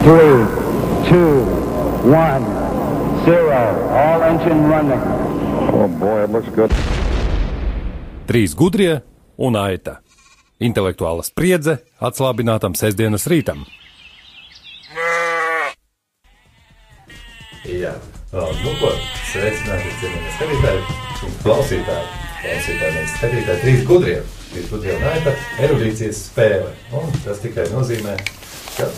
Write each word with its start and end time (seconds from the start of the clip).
Three, 0.00 0.40
two, 1.08 1.44
one, 2.08 2.44
zero. 3.24 3.60
All 3.92 4.22
engine 4.22 4.64
running. 4.64 5.02
Oh, 5.76 5.88
boy, 5.88 6.24
it 6.24 6.30
looks 6.30 6.48
good. 6.56 6.72
Trīs 8.24 8.54
gudrie 8.56 9.02
un 9.36 9.58
aita. 9.60 9.98
Intelektuāla 10.60 11.20
spriedze 11.24 11.82
atslābinātam 12.00 12.72
sestdienas 12.80 13.28
rītam. 13.28 13.66
Jā, 17.68 17.92
nu 18.32 18.74
ko, 18.80 18.90
sveicināti, 19.30 19.92
cienījamie 20.00 20.32
skatītāji, 20.38 20.82
un 21.28 21.38
klausītāji, 21.44 22.10
klausītāji, 22.40 23.06
skatītāji, 23.18 23.62
trīs 23.66 23.88
gudrie, 23.88 24.20
trīs 24.48 24.72
gudrie 24.72 24.96
un 24.96 25.08
aita 25.12 25.36
erudīcijas 25.60 26.24
spēle. 26.30 26.72
Un 26.96 27.12
tas 27.24 27.44
tikai 27.44 27.68
nozīmē, 27.76 28.16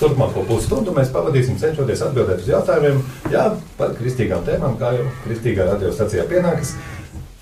turpmāko 0.00 0.44
pusstundu 0.48 0.94
mēs 0.96 1.12
pavadīsim 1.14 1.58
cenšoties 1.60 2.04
atbildēt 2.06 2.44
uz 2.44 2.50
jautājumiem, 2.52 3.02
jā, 3.32 3.44
par 3.78 3.94
kristīgām 3.98 4.44
tēmām, 4.46 4.78
kā 4.80 4.94
jau 4.96 5.06
kristīgā 5.26 5.68
radiostacijā 5.72 6.26
pienākas. 6.30 6.74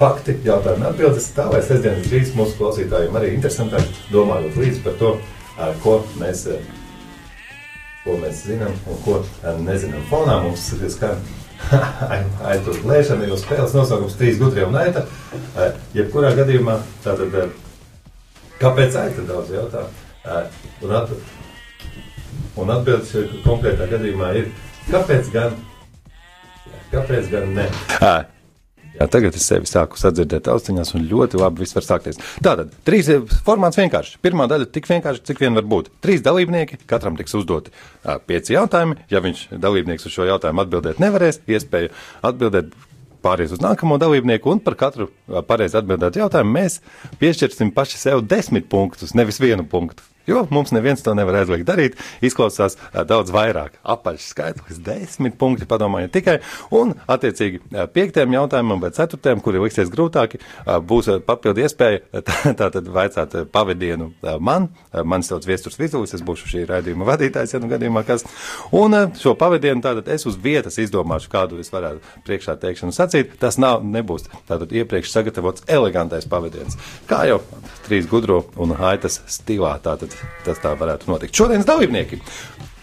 Fakti, 0.01 0.39
jautājumi, 0.47 0.87
atbildes, 0.89 1.27
tā 1.37 1.45
lai 1.53 1.61
sestdienas 1.61 2.09
rīts 2.09 2.33
mūsu 2.33 2.57
klausītājiem 2.57 3.17
arī 3.21 3.35
interesantāk, 3.37 3.85
domājot 4.15 4.57
līdzi 4.57 4.85
par 4.87 4.95
to, 5.03 5.17
ko 5.83 5.99
mēs 6.23 6.47
ko 8.05 8.17
mēs 8.21 8.45
zinām 8.49 8.73
un 8.89 9.01
ko 9.05 9.19
nezinām. 9.61 10.03
Fonā 10.09 10.39
mums 10.45 10.71
skan 10.95 11.21
aitu 12.51 12.75
lēšana, 12.89 13.29
jo 13.29 13.37
spēles 13.41 13.75
nosaukums 13.77 14.17
trīs 14.17 14.41
gudrie 14.41 14.65
un 14.67 14.79
aita. 14.81 15.05
Jebkurā 15.97 16.33
gadījumā 16.39 16.79
tātad, 17.05 17.53
kāpēc 18.63 18.97
aita 19.03 19.27
daudz 19.29 19.53
jautā? 19.53 19.85
Un, 20.25 20.95
at, 20.97 21.13
un 22.59 22.75
atbildes 22.75 23.15
konkrētā 23.45 23.87
gadījumā 23.91 24.35
ir, 24.41 24.51
kāpēc 24.91 25.31
gan, 25.35 25.57
kāpēc 26.93 27.33
gan 27.33 27.57
ne? 27.57 27.71
Jā, 29.01 29.07
tagad 29.09 29.37
es 29.39 29.47
sevi 29.47 29.69
sāku 29.71 29.97
sadzirdēt 29.97 30.49
austiņās, 30.51 30.91
un 30.99 31.07
ļoti 31.09 31.39
labi 31.41 31.63
viss 31.63 31.77
var 31.77 31.87
sākties. 31.87 32.19
Tātad, 32.45 32.75
trīs 32.85 33.07
formāts 33.47 33.79
vienkārši. 33.79 34.19
Pirmā 34.21 34.45
daļa 34.51 34.67
tik 34.75 34.91
vienkārši, 34.91 35.23
cik 35.31 35.41
vien 35.41 35.57
var 35.57 35.65
būt. 35.71 35.89
Trīs 36.05 36.25
dalībnieki, 36.27 36.83
katram 36.91 37.17
tiks 37.17 37.37
uzdoti 37.39 37.73
ā, 38.03 38.19
pieci 38.19 38.57
jautājumi. 38.57 38.99
Ja 39.13 39.23
viņš 39.25 39.47
dalībnieks 39.63 40.05
uz 40.11 40.17
šo 40.17 40.27
jautājumu 40.29 40.67
atbildēt 40.67 41.01
nevarēs, 41.01 41.41
iespēju 41.49 41.95
atbildēt 42.29 42.75
pāries 43.25 43.55
uz 43.55 43.63
nākamo 43.63 43.97
dalībnieku, 44.01 44.53
un 44.53 44.61
par 44.65 44.77
katru 44.81 45.09
pareizi 45.49 45.79
atbildētu 45.81 46.21
jautājumu 46.25 46.57
mēs 46.59 46.81
piešķirsim 47.23 47.73
paši 47.77 48.01
sev 48.01 48.25
desmit 48.27 48.69
punktus, 48.73 49.15
nevis 49.17 49.41
vienu 49.41 49.65
punktu. 49.69 50.05
Jo 50.31 50.45
mums 50.55 50.71
neviens 50.77 51.03
to 51.03 51.15
nevar 51.19 51.41
aizliegt 51.43 51.67
darīt. 51.69 51.99
Izklausās 52.25 52.79
daudz 53.11 53.35
vairāk. 53.35 53.81
Apaļš 53.83 54.31
skaitlis, 54.31 54.81
desmit 54.87 55.37
punkti, 55.41 55.69
padomājiet 55.71 56.15
tikai. 56.15 56.39
Un, 56.77 56.95
attiecīgi, 57.11 57.65
piektajam 57.95 58.39
jautājumam 58.39 58.83
vai 58.83 58.93
ceturtajam, 58.95 59.43
kuri 59.45 59.63
liksies 59.65 59.91
grūtāki, 59.93 60.41
būs 60.87 61.11
papildu 61.27 61.67
iespēja 61.67 62.23
tātad 62.61 62.89
vaicāt 62.95 63.37
pavadienu 63.53 64.13
man. 64.39 64.71
Uh, 64.71 65.03
man 65.05 65.23
sauc 65.23 65.47
Viesturs 65.47 65.79
Vizulis, 65.81 66.15
es 66.15 66.23
būšu 66.25 66.49
šī 66.51 66.65
raidījuma 66.69 67.07
vadītājs, 67.09 67.55
ja 67.55 67.61
nu 67.63 67.71
gadījumā 67.71 68.03
kas. 68.07 68.25
Un 68.77 68.97
šo 69.19 69.35
pavadienu 69.39 69.83
tātad 69.85 70.09
es 70.13 70.27
uz 70.29 70.39
vietas 70.41 70.79
izdomāšu, 70.83 71.31
kādu 71.33 71.61
es 71.63 71.73
varētu 71.73 72.23
priekšā 72.27 72.57
teikšanu 72.61 72.95
sacīt. 72.95 73.37
Tas 73.43 73.59
nav, 73.61 73.85
nebūs 73.85 74.29
tātad 74.49 74.73
iepriekš 74.75 75.13
sagatavots 75.15 75.67
elegantais 75.71 76.29
pavadiens. 76.31 76.79
Kā 77.11 77.25
jau 77.31 77.41
trīs 77.87 78.09
gudro 78.11 78.45
un 78.61 78.75
haitas 78.79 79.21
stilā. 79.31 79.77
Tātad 79.85 80.15
tas 80.47 80.61
tā 80.63 80.75
varētu 80.79 81.11
notikt. 81.11 81.37
Šodienas 81.37 81.69
dalībnieki. 81.69 82.21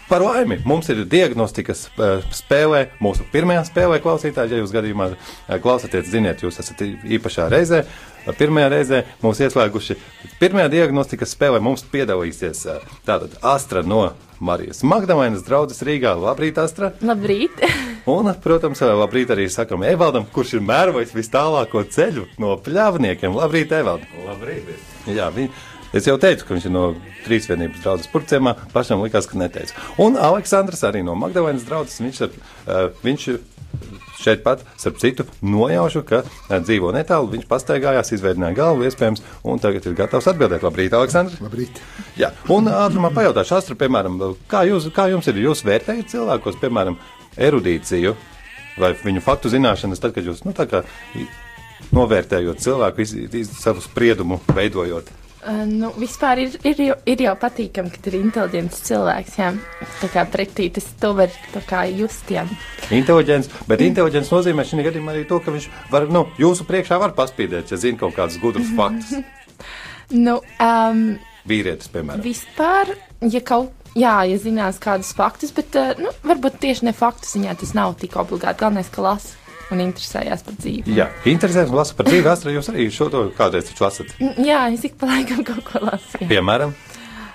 Par 0.08 0.22
laimi 0.24 0.56
mums 0.64 0.86
ir 0.88 1.02
diagnostikas 1.04 1.82
spēlē, 2.32 2.86
mūsu 3.04 3.26
pirmajā 3.28 3.66
spēlē, 3.68 3.98
klausītāji. 4.00 4.54
Ja 4.54 4.62
jūs 4.62 4.72
gadījumā 4.72 5.10
klausāties, 5.60 6.08
ziniet, 6.08 6.40
jūs 6.40 6.56
esat 6.62 6.80
īpašā 6.80 7.50
reizē. 7.52 7.82
Pirmajā 8.38 8.70
reizē 8.72 9.02
mūs 9.20 9.42
ieslēguši. 9.44 9.98
Pirmajā 10.40 10.70
diagnostikas 10.72 11.36
spēlē 11.36 11.60
mums 11.64 11.84
piedalīsies 11.92 12.64
tātad 13.04 13.36
Astra 13.44 13.84
no 13.84 14.06
Marijas 14.40 14.80
Magdalēnas 14.86 15.44
draudzes 15.44 15.82
Rīgā. 15.84 16.14
Labrīt, 16.16 16.58
Astra! 16.62 16.92
Labrīt! 17.04 17.60
Un, 18.08 18.30
protams, 18.40 18.80
labrīt 18.80 19.32
arī 19.34 19.48
sakam 19.52 19.82
Evaldam, 19.84 20.24
kurš 20.32 20.56
ir 20.56 20.64
mērvojis 20.64 21.12
vis 21.16 21.28
tālāko 21.32 21.82
ceļu 21.84 22.24
no 22.40 22.54
pļāvniekiem. 22.64 23.34
Labrīt, 23.36 23.74
Evald! 23.76 24.06
Labrīt! 24.24 24.70
Jā, 25.10 25.28
viņi, 25.34 25.50
Es 25.96 26.04
jau 26.04 26.18
teicu, 26.20 26.44
ka 26.44 26.52
viņš 26.52 26.66
ir 26.68 26.72
no 26.74 26.82
trīsvienības 27.24 27.84
draudzes 27.84 28.10
purcēmā. 28.12 28.54
Pašam 28.74 29.00
likās, 29.00 29.28
ka 29.28 29.38
neteicu. 29.40 29.76
Un 30.04 30.18
Aleksandrs 30.20 30.84
arī 30.84 31.00
no 31.06 31.14
Magdalēnas 31.16 31.64
draudzes. 31.68 32.02
Viņš, 32.04 32.18
ar, 32.26 32.34
uh, 32.34 32.82
viņš 33.04 33.28
šeit 34.18 34.42
pat, 34.44 34.64
starp 34.76 34.98
citu, 35.00 35.24
nojaušu, 35.40 36.02
ka 36.08 36.20
uh, 36.24 36.58
dzīvo 36.60 36.92
netālu. 36.92 37.30
Viņš 37.32 37.46
pastaigājās, 37.48 38.12
izveidināja 38.12 38.58
galvu, 38.58 38.84
iespējams, 38.88 39.24
un 39.48 39.62
tagad 39.64 39.86
ir 39.88 39.96
gatavs 39.96 40.28
atbildēt. 40.28 40.66
Labrīt, 40.66 40.96
Aleksandrs! 40.98 41.38
Labrīt! 41.44 41.80
Jā, 42.20 42.34
un 42.52 42.68
ātrumā 42.72 43.12
pajautāšu 43.16 43.56
Astru, 43.56 43.78
piemēram, 43.80 44.18
kā, 44.50 44.66
jūs, 44.68 44.90
kā 44.92 45.08
jums 45.12 45.30
ir, 45.32 45.40
jūs 45.46 45.64
vērtējat 45.64 46.12
cilvēkos, 46.12 46.58
piemēram, 46.60 46.98
erudīciju 47.48 48.12
vai 48.78 48.92
viņu 48.98 49.22
faktu 49.24 49.50
zināšanas, 49.52 50.02
tad, 50.02 50.12
kad 50.14 50.26
jūs, 50.26 50.44
nu, 50.46 50.52
tā 50.56 50.68
kā 50.70 50.82
novērtējot 51.94 52.60
cilvēku, 52.62 53.02
iz, 53.04 53.14
iz, 53.40 53.54
savu 53.62 53.82
spriedumu 53.84 54.40
veidojot? 54.54 55.10
Uh, 55.48 55.62
nu, 55.64 55.88
vispār 55.96 56.42
ir, 56.42 56.56
ir, 56.68 56.80
jau, 56.90 56.96
ir 57.08 57.22
jau 57.24 57.32
patīkami, 57.40 57.88
ka 57.88 58.02
ir 58.10 58.18
inteliģents 58.18 58.82
cilvēks. 58.84 59.36
Jā. 59.40 59.46
Tā 60.02 60.10
kā 60.12 60.26
pretī 60.28 60.66
tas 60.76 60.84
to 61.00 61.14
var 61.16 61.32
just. 61.96 62.28
Jā. 62.28 62.44
Inteliģents, 62.92 63.48
bet 63.70 63.80
inteliģents 63.86 64.32
nozīmē 64.34 64.66
šī 64.68 64.84
gadījumā 64.84 65.14
arī 65.14 65.24
to, 65.30 65.40
ka 65.40 65.54
viņš 65.54 65.70
var, 65.88 66.04
nu, 66.12 66.26
jūsu 66.36 66.68
priekšā 66.68 67.00
var 67.00 67.16
paspīdēt, 67.16 67.72
ja 67.72 67.80
zina 67.80 67.96
kaut 67.96 68.12
kādus 68.18 68.36
gudrus 68.42 68.68
faktus. 68.76 69.16
Nu, 70.08 70.38
um, 70.64 71.18
Vīrietis, 71.44 71.90
piemēram. 71.92 72.22
vispār, 72.24 72.94
ja 73.28 73.42
kaut 73.44 73.74
Jā, 73.98 74.22
ja 74.28 74.36
zinās 74.40 74.78
kādus 74.80 75.10
faktus, 75.16 75.50
bet 75.52 75.74
uh, 75.76 75.90
nu, 75.98 76.12
varbūt 76.24 76.60
tieši 76.62 76.86
ne 76.86 76.92
faktu 76.96 77.28
ziņā 77.28 77.56
tas 77.58 77.72
nav 77.76 77.96
tik 77.98 78.14
obligāti. 78.20 78.60
Galvenais, 78.60 78.88
ka 78.92 79.02
lasa 79.02 79.47
un 79.74 79.82
interesējās 79.84 80.44
par 80.46 80.54
dzīvi. 80.60 80.94
Jā, 80.96 81.08
interesēs 81.28 81.72
un 81.72 81.80
lasa 81.80 81.96
par 81.98 82.08
dzīvi. 82.08 82.28
Astra, 82.32 82.52
jūs 82.54 82.70
arī 82.72 82.88
šo 82.94 83.10
to 83.12 83.26
kādreiz 83.38 83.68
taču 83.68 83.84
lasat. 83.84 84.14
Jā, 84.40 84.66
es 84.72 84.86
ik 84.88 84.96
pa 85.00 85.10
laikam 85.10 85.44
kaut 85.46 85.64
ko 85.68 85.84
lasu. 85.84 86.16
jā. 86.22 86.30
Piemēram, 86.36 86.72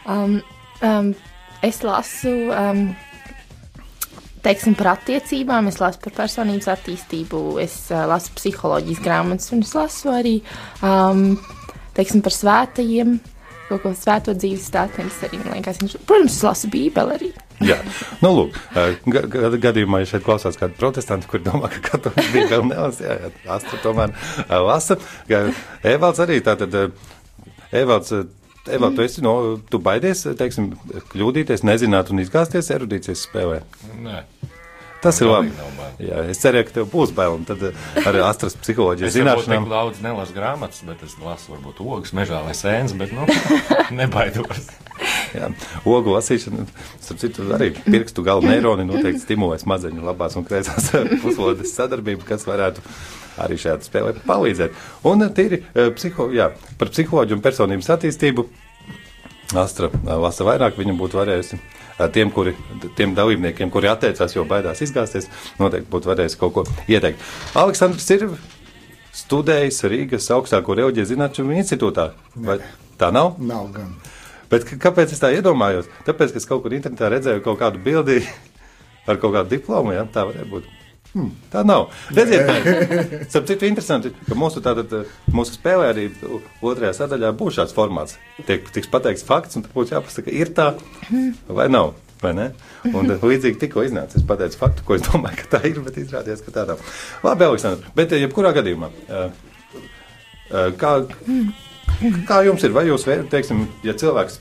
Um, 0.06 0.42
um, 0.82 1.16
es 1.62 1.82
lasu, 1.84 2.52
um, 2.52 2.90
teiksim, 4.44 4.76
par 4.76 4.98
attiecībām, 4.98 5.70
es 5.72 5.80
lasu 5.80 6.02
par 6.04 6.16
personības 6.18 6.68
attīstību, 6.74 7.44
es 7.64 7.78
uh, 7.94 8.04
lasu 8.10 8.34
psiholoģijas 8.36 9.04
grāmatas, 9.04 9.52
un 9.56 9.64
es 9.64 9.72
lasu 9.78 10.12
arī, 10.12 10.36
um, 10.84 11.38
teiksim, 11.96 12.24
par 12.26 12.36
svētajiem, 12.36 13.16
kaut 13.70 13.86
ko 13.86 13.94
svēto 13.96 14.36
dzīves 14.36 14.68
stāstiem. 14.68 15.08
Protams, 16.04 16.36
es 16.36 16.44
lasu 16.44 16.72
bībeli 16.74 17.18
arī. 17.18 17.32
Jā, 17.64 17.80
nu, 18.24 18.32
lūk, 18.38 18.60
ga 19.08 19.50
gadījumā, 19.62 20.04
ja 20.04 20.10
šeit 20.14 20.26
klausās 20.26 20.58
kādi 20.60 20.78
protestanti, 20.80 21.30
kuri 21.32 21.46
domā, 21.46 21.70
ka 21.74 21.82
katrs 21.94 22.32
bija 22.34 22.50
vēl 22.52 22.68
nelasa, 22.70 23.06
jā, 23.08 23.18
jā, 23.24 23.34
Astra 23.56 23.80
tomēr 23.84 24.16
ā, 24.48 24.60
lasa. 24.64 24.98
Evalds 25.94 26.24
arī 26.24 26.40
tātad, 26.46 26.76
Evalds, 27.72 28.16
Evalds, 28.64 28.96
tu 28.96 29.06
esi, 29.06 29.24
no, 29.26 29.36
tu 29.72 29.80
baidies, 29.84 30.26
teiksim, 30.40 30.74
kļūdīties, 31.14 31.66
nezināt 31.68 32.12
un 32.14 32.24
izgāzties 32.24 32.72
erudīcijas 32.76 33.26
spēlē. 33.28 33.62
Nē, 34.04 34.24
Tas 35.04 35.20
ir 35.22 35.28
labi. 35.30 35.52
Jā, 36.04 36.24
es 36.32 36.40
cerēju, 36.42 36.66
ka 36.68 36.74
tev 36.80 36.88
būs 36.90 37.12
bail, 37.16 37.36
tad 37.48 37.62
ar 38.02 38.18
Astras 38.26 38.56
psiholoģijas 38.58 39.12
Es 39.12 39.18
zināšanām. 39.20 39.68
tik 39.68 39.74
daudz 39.74 40.00
nelasu 40.04 40.34
grāmatas, 40.36 40.82
bet 40.88 41.04
es 41.06 41.14
lasu 41.22 41.54
varbūt 41.54 41.82
ogas 41.84 42.16
mežā 42.18 42.40
vai 42.44 42.56
sēnes, 42.58 42.96
bet, 42.98 43.14
nu, 43.14 43.28
nebaidos. 44.00 44.72
Jā, 45.34 45.50
ogu 45.90 46.14
lasīšana, 46.16 46.66
starp 47.02 47.22
citu, 47.22 47.46
arī 47.56 47.72
pirkstu 47.86 48.26
galu 48.26 48.46
neironi 48.48 48.86
noteikti 48.90 49.22
stimulē 49.22 49.60
smadzeņu 49.62 50.04
labās 50.06 50.38
un 50.40 50.46
kreisās 50.50 50.90
puslodes 51.24 51.74
sadarbību, 51.78 52.26
kas 52.28 52.46
varētu 52.50 52.84
arī 53.44 53.58
šajā 53.62 53.80
spēlē 53.86 54.18
palīdzēt. 54.28 54.76
Un 55.10 55.26
eh, 55.28 55.32
tīri 55.34 55.62
eh, 55.74 55.90
psiho, 55.98 56.30
jā, 56.34 56.52
par 56.82 56.94
psiholoģiju 56.94 57.38
un 57.40 57.46
personības 57.46 57.90
attīstību 57.98 58.48
Astra 59.60 59.90
eh, 59.94 60.14
lasa 60.18 60.46
vairāk, 60.48 60.78
viņa 60.80 60.96
būtu 60.98 61.20
varējusi 61.20 61.58
eh, 61.60 61.82
tiem, 62.14 62.32
kuri, 62.34 62.56
tiem 62.98 63.14
dalībniekiem, 63.18 63.72
kuri 63.74 63.90
atteicās, 63.92 64.36
jo 64.36 64.46
baidās 64.50 64.82
izgāzties, 64.86 65.30
noteikti 65.60 65.92
būtu 65.92 66.12
varējusi 66.12 66.40
kaut 66.42 66.56
ko 66.56 66.66
ieteikt. 66.90 67.22
Aleksandrs 67.60 68.10
ir 68.16 68.28
studējis 69.14 69.84
Rīgas 69.92 70.30
augstāko 70.34 70.78
reliģijas 70.80 71.12
zinātņu 71.14 71.58
institūtā. 71.62 72.10
Vai 72.36 72.60
tā 73.00 73.12
nav? 73.14 73.36
Nav 73.42 73.70
gan. 73.76 73.94
Bet 74.52 74.68
kāpēc 74.70 75.14
es 75.14 75.22
tā 75.22 75.32
iedomājos? 75.34 75.90
Tāpēc, 76.08 76.34
ka 76.34 76.42
es 76.42 76.50
kaut 76.50 76.64
kur 76.66 76.74
internetā 76.76 77.10
redzēju 77.14 77.46
kaut 77.46 77.62
kādu 77.62 77.82
bildi 77.82 78.22
ar 79.10 79.22
kaut 79.22 79.38
kādu 79.38 79.56
diplomu, 79.56 79.96
ja 79.96 80.06
tā 80.10 80.26
varētu 80.30 80.50
būt. 80.52 80.72
Hmm, 81.14 81.30
tā 81.54 81.62
nav. 81.62 81.92
Redziet, 82.18 82.48
starp 83.30 83.46
citu, 83.46 83.68
interesanti, 83.70 84.10
ka 84.26 84.38
mūsu, 84.38 84.64
tātad, 84.66 84.90
eh, 84.98 85.12
mūsu 85.30 85.60
spēlē 85.60 85.92
arī 85.92 86.08
otrajā 86.66 86.96
sadaļā 87.04 87.30
būs 87.38 87.60
šāds 87.60 87.76
formāts. 87.78 88.18
Tiek, 88.48 88.66
tiks 88.74 88.90
pateikts 88.90 89.26
fakts, 89.28 89.60
un 89.60 89.66
tad 89.66 89.76
būs 89.76 89.94
jāpasaka, 89.94 90.34
ir 90.34 90.56
tā 90.58 90.72
vai 91.48 91.70
nav. 91.70 91.94
Vai 92.24 92.32
ne? 92.38 92.46
Un 92.88 93.10
tad 93.10 93.24
līdzīgi 93.28 93.60
tikko 93.60 93.84
iznāca. 93.84 94.16
Es 94.16 94.26
pateicu 94.28 94.60
faktu, 94.62 94.86
ko 94.88 94.96
es 94.96 95.04
domāju, 95.04 95.42
ka 95.42 95.58
tā 95.58 95.64
ir, 95.68 95.82
bet 95.84 96.00
izrādījās, 96.00 96.44
ka 96.46 96.54
tā 96.56 96.64
nav. 96.70 96.84
Labi, 97.26 97.50
Aleksandr, 97.50 97.90
bet 97.98 98.16
eh, 98.16 98.24
jebkurā 98.24 98.54
gadījumā, 98.56 98.90
eh, 99.10 99.42
eh, 100.50 100.70
kā, 100.80 100.94
kā 102.30 102.40
jums 102.48 102.64
ir? 102.64 102.74
Vai 102.76 102.88
jūs 102.88 103.06
teiksim, 103.30 103.68
ja 103.84 103.96
cilvēks 104.00 104.40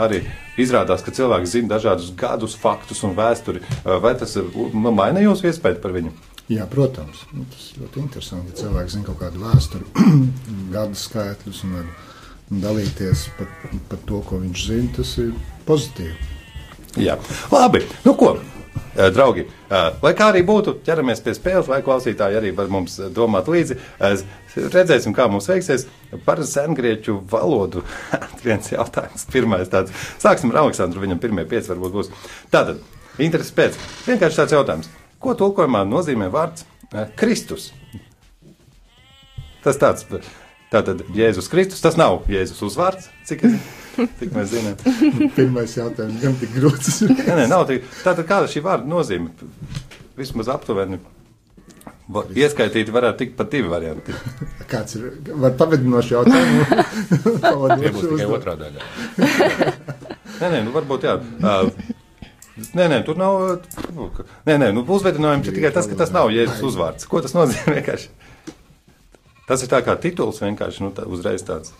arī 0.00 0.22
izrādās, 0.60 1.04
ka 1.04 1.14
cilvēks 1.14 1.54
zina 1.56 1.74
dažādus 1.74 2.12
gadus, 2.18 2.56
faktus 2.58 3.02
un 3.06 3.16
vēsturi, 3.18 3.62
vai 4.02 4.14
tas 4.18 4.36
nu, 4.36 4.92
maina 4.92 5.24
jūsu 5.24 5.50
iespēju 5.50 5.80
par 5.82 5.96
viņu? 5.96 6.12
Jā, 6.52 6.66
protams, 6.68 7.22
nu, 7.32 7.46
tas 7.52 7.70
ļoti 7.78 8.02
interesanti. 8.02 8.52
Ja 8.52 8.64
cilvēks 8.64 8.96
zina 8.96 9.06
kaut 9.08 9.20
kādu 9.22 9.44
vēsturi, 9.44 9.86
gadu 10.74 10.98
skaitļus 10.98 11.62
un 11.68 11.76
dalīties 12.62 13.28
par, 13.38 13.50
par 13.88 14.02
to, 14.08 14.20
ko 14.28 14.42
viņš 14.42 14.66
zina, 14.68 14.94
tas 14.98 15.16
ir 15.22 15.32
pozitīvi. 15.68 16.30
Jā, 17.00 17.16
labi. 17.52 17.86
Nu, 18.04 18.12
ko? 18.18 18.34
Eh, 18.74 19.08
Draugi, 19.14 19.44
eh, 19.46 19.88
lai 20.02 20.12
kā 20.18 20.28
arī 20.32 20.42
būtu, 20.46 20.78
ķeramies 20.86 21.22
pie 21.24 21.34
spēles, 21.36 21.68
lai 21.70 21.82
klausītāji 21.84 22.38
arī 22.38 22.52
var 22.56 22.70
mums 22.72 22.98
eh, 23.00 23.10
domāt 23.14 23.50
līdzi. 23.52 23.78
Redzēsim, 24.52 25.14
kā 25.16 25.28
mums 25.32 25.48
veiksies 25.48 25.86
par 26.26 26.42
sengrieķu 26.46 27.18
valodu. 27.30 27.84
Viens 28.46 28.72
jautājums, 28.72 29.26
pirmais 29.32 29.70
tāds. 29.72 29.94
Sāksim 30.22 30.52
ar 30.52 30.64
Aleksandru, 30.64 31.04
viņam 31.04 31.22
pirmie 31.22 31.46
pieci 31.48 31.72
varbūt 31.72 31.96
būs. 31.98 32.12
Tātad, 32.52 32.82
interesi 33.22 33.56
pēc. 33.56 33.78
Vienkārši 34.08 34.42
tāds 34.42 34.56
jautājums. 34.58 34.90
Ko 35.22 35.36
tulkojumā 35.38 35.84
nozīmē 35.86 36.28
vārds 36.32 36.66
Kristus? 37.16 37.70
Tas 39.62 39.78
tāds, 39.78 40.02
tātad 40.72 41.04
Jēzus 41.14 41.46
Kristus, 41.50 41.82
tas 41.84 41.94
nav 42.00 42.24
Jēzus 42.30 42.64
uzvārds, 42.66 43.06
cik, 43.28 43.44
es, 43.46 43.81
cik 43.96 44.34
mēs 44.34 44.52
zinām. 44.52 44.76
Pirmais 45.38 45.74
jautājums, 45.76 46.20
gan 46.22 46.36
tik 46.40 46.54
grūts. 46.56 47.02
Nē, 47.08 47.34
nē, 47.42 47.48
nav 47.50 47.66
tik. 47.70 47.86
Tātad 48.02 48.28
kāda 48.28 48.50
šī 48.50 48.62
vārda 48.64 48.88
nozīme? 48.88 49.32
Vismaz 50.18 50.50
aptuveni. 50.52 51.00
Ieskaitīti 52.12 52.92
varētu 52.92 53.22
tikt 53.22 53.36
pat 53.38 53.50
divi 53.52 53.70
varianti. 53.70 54.14
Kāds 54.72 54.98
ir? 54.98 55.08
Var 55.44 55.56
pavadinošu 55.60 56.16
jautājumu? 56.18 56.66
Būs 57.96 58.06
tikai 58.10 58.28
otrā 58.28 58.56
daļa. 58.60 58.86
Nē, 60.42 60.46
nē, 60.48 60.62
nu 60.66 60.74
varbūt 60.74 61.08
jā. 61.08 61.18
Uh, 61.40 61.98
Nē, 62.76 62.84
nē, 62.84 62.98
tur 63.06 63.16
nav. 63.16 63.38
Nē, 64.44 64.58
nē, 64.60 64.66
nu 64.76 64.82
uzvedinājums 64.84 65.48
ir 65.48 65.54
tikai 65.56 65.70
tas, 65.72 65.86
ka 65.88 65.96
tas 65.96 66.12
nav 66.12 66.28
Jēzus 66.34 66.60
uzvārds. 66.68 67.06
Ko 67.08 67.22
tas 67.24 67.32
nozīmē 67.32 67.78
vienkārši? 67.78 68.10
Tas 69.48 69.64
ir 69.64 69.70
tā 69.72 69.80
kā 69.84 69.96
tituls 70.00 70.42
vienkārši, 70.42 70.84
nu 70.84 70.92
tā 70.94 71.06
uzreiz 71.08 71.44
tāds. 71.48 71.72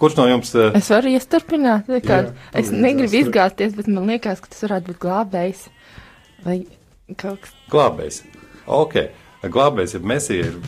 Kurš 0.00 0.16
no 0.18 0.26
jums? 0.28 0.50
Uh, 0.56 0.70
Es 0.78 0.88
varu 0.92 1.12
iestarpināt. 1.12 1.88
Jā, 1.88 2.20
Es 2.56 2.70
negribu 2.74 3.20
izgāzties, 3.20 3.74
bet 3.76 3.88
man 3.90 4.08
liekas, 4.10 4.40
ka 4.42 4.50
tas 4.52 4.64
varētu 4.66 4.92
būt 4.92 5.00
glābējs. 5.04 5.66
Vai 6.44 6.58
kaut 7.20 7.40
kas. 7.44 7.52
glābējs. 7.72 8.22
Ok, 8.66 8.96
glābējs 9.44 9.94
ir 9.98 10.06
mesija. 10.08 10.48
Ir, 10.50 10.58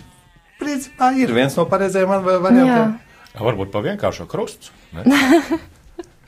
principā 0.60 1.10
ir 1.16 1.32
viens 1.36 1.56
no 1.56 1.64
pareizajiem 1.68 2.08
man- 2.12 2.24
variantiem. 2.24 2.94
Jā. 3.34 3.40
Varbūt 3.40 3.72
pa 3.72 3.82
vienkāršo 3.84 4.24
krustu. 4.30 4.72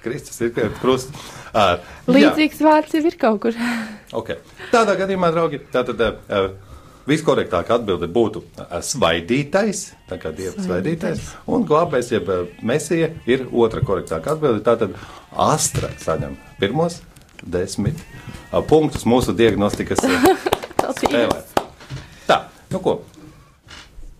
Kristus 0.02 0.40
ir 0.44 0.52
krusts. 0.80 1.12
Uh, 1.52 1.78
jā. 2.06 2.14
Līdzīgs 2.14 2.60
vārds 2.62 2.94
jau 2.94 3.02
ir 3.08 3.16
kaut 3.18 3.40
kur. 3.42 3.56
Okay. 4.14 4.36
Tādā 4.72 4.94
gadījumā, 5.00 5.30
draugi, 5.34 5.58
tātad 5.74 6.00
uh, 6.04 6.50
viskorektākā 7.08 7.78
atbilde 7.78 8.08
būtu 8.12 8.42
svaidītais, 8.84 9.82
tā 10.10 10.18
kā 10.20 10.32
dieva 10.34 10.60
svaidītais, 10.62 11.22
un 11.50 11.64
glābējs, 11.68 12.12
jeb 12.14 12.30
uh, 12.32 12.46
mesija, 12.66 13.10
ir 13.30 13.46
otra 13.48 13.82
korektākā 13.84 14.36
atbilde. 14.36 14.64
Tātad 14.66 14.96
astra 15.32 15.90
saņem 16.02 16.36
pirmos 16.60 17.00
desmit 17.42 17.98
uh, 17.98 18.60
punktus 18.60 19.06
mūsu 19.08 19.34
diagnostikas 19.36 20.04
uh, 20.06 20.28
spēlē. 20.98 21.40
Tā, 22.28 22.42
nu 22.72 22.82
ko? 22.84 22.98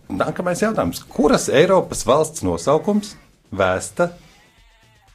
Nākamais 0.09 0.63
jautājums. 0.63 1.03
Kuras 1.05 1.47
Eiropas 1.53 2.01
valsts 2.07 2.41
nosaukums 2.41 3.13
vēsta, 3.53 4.09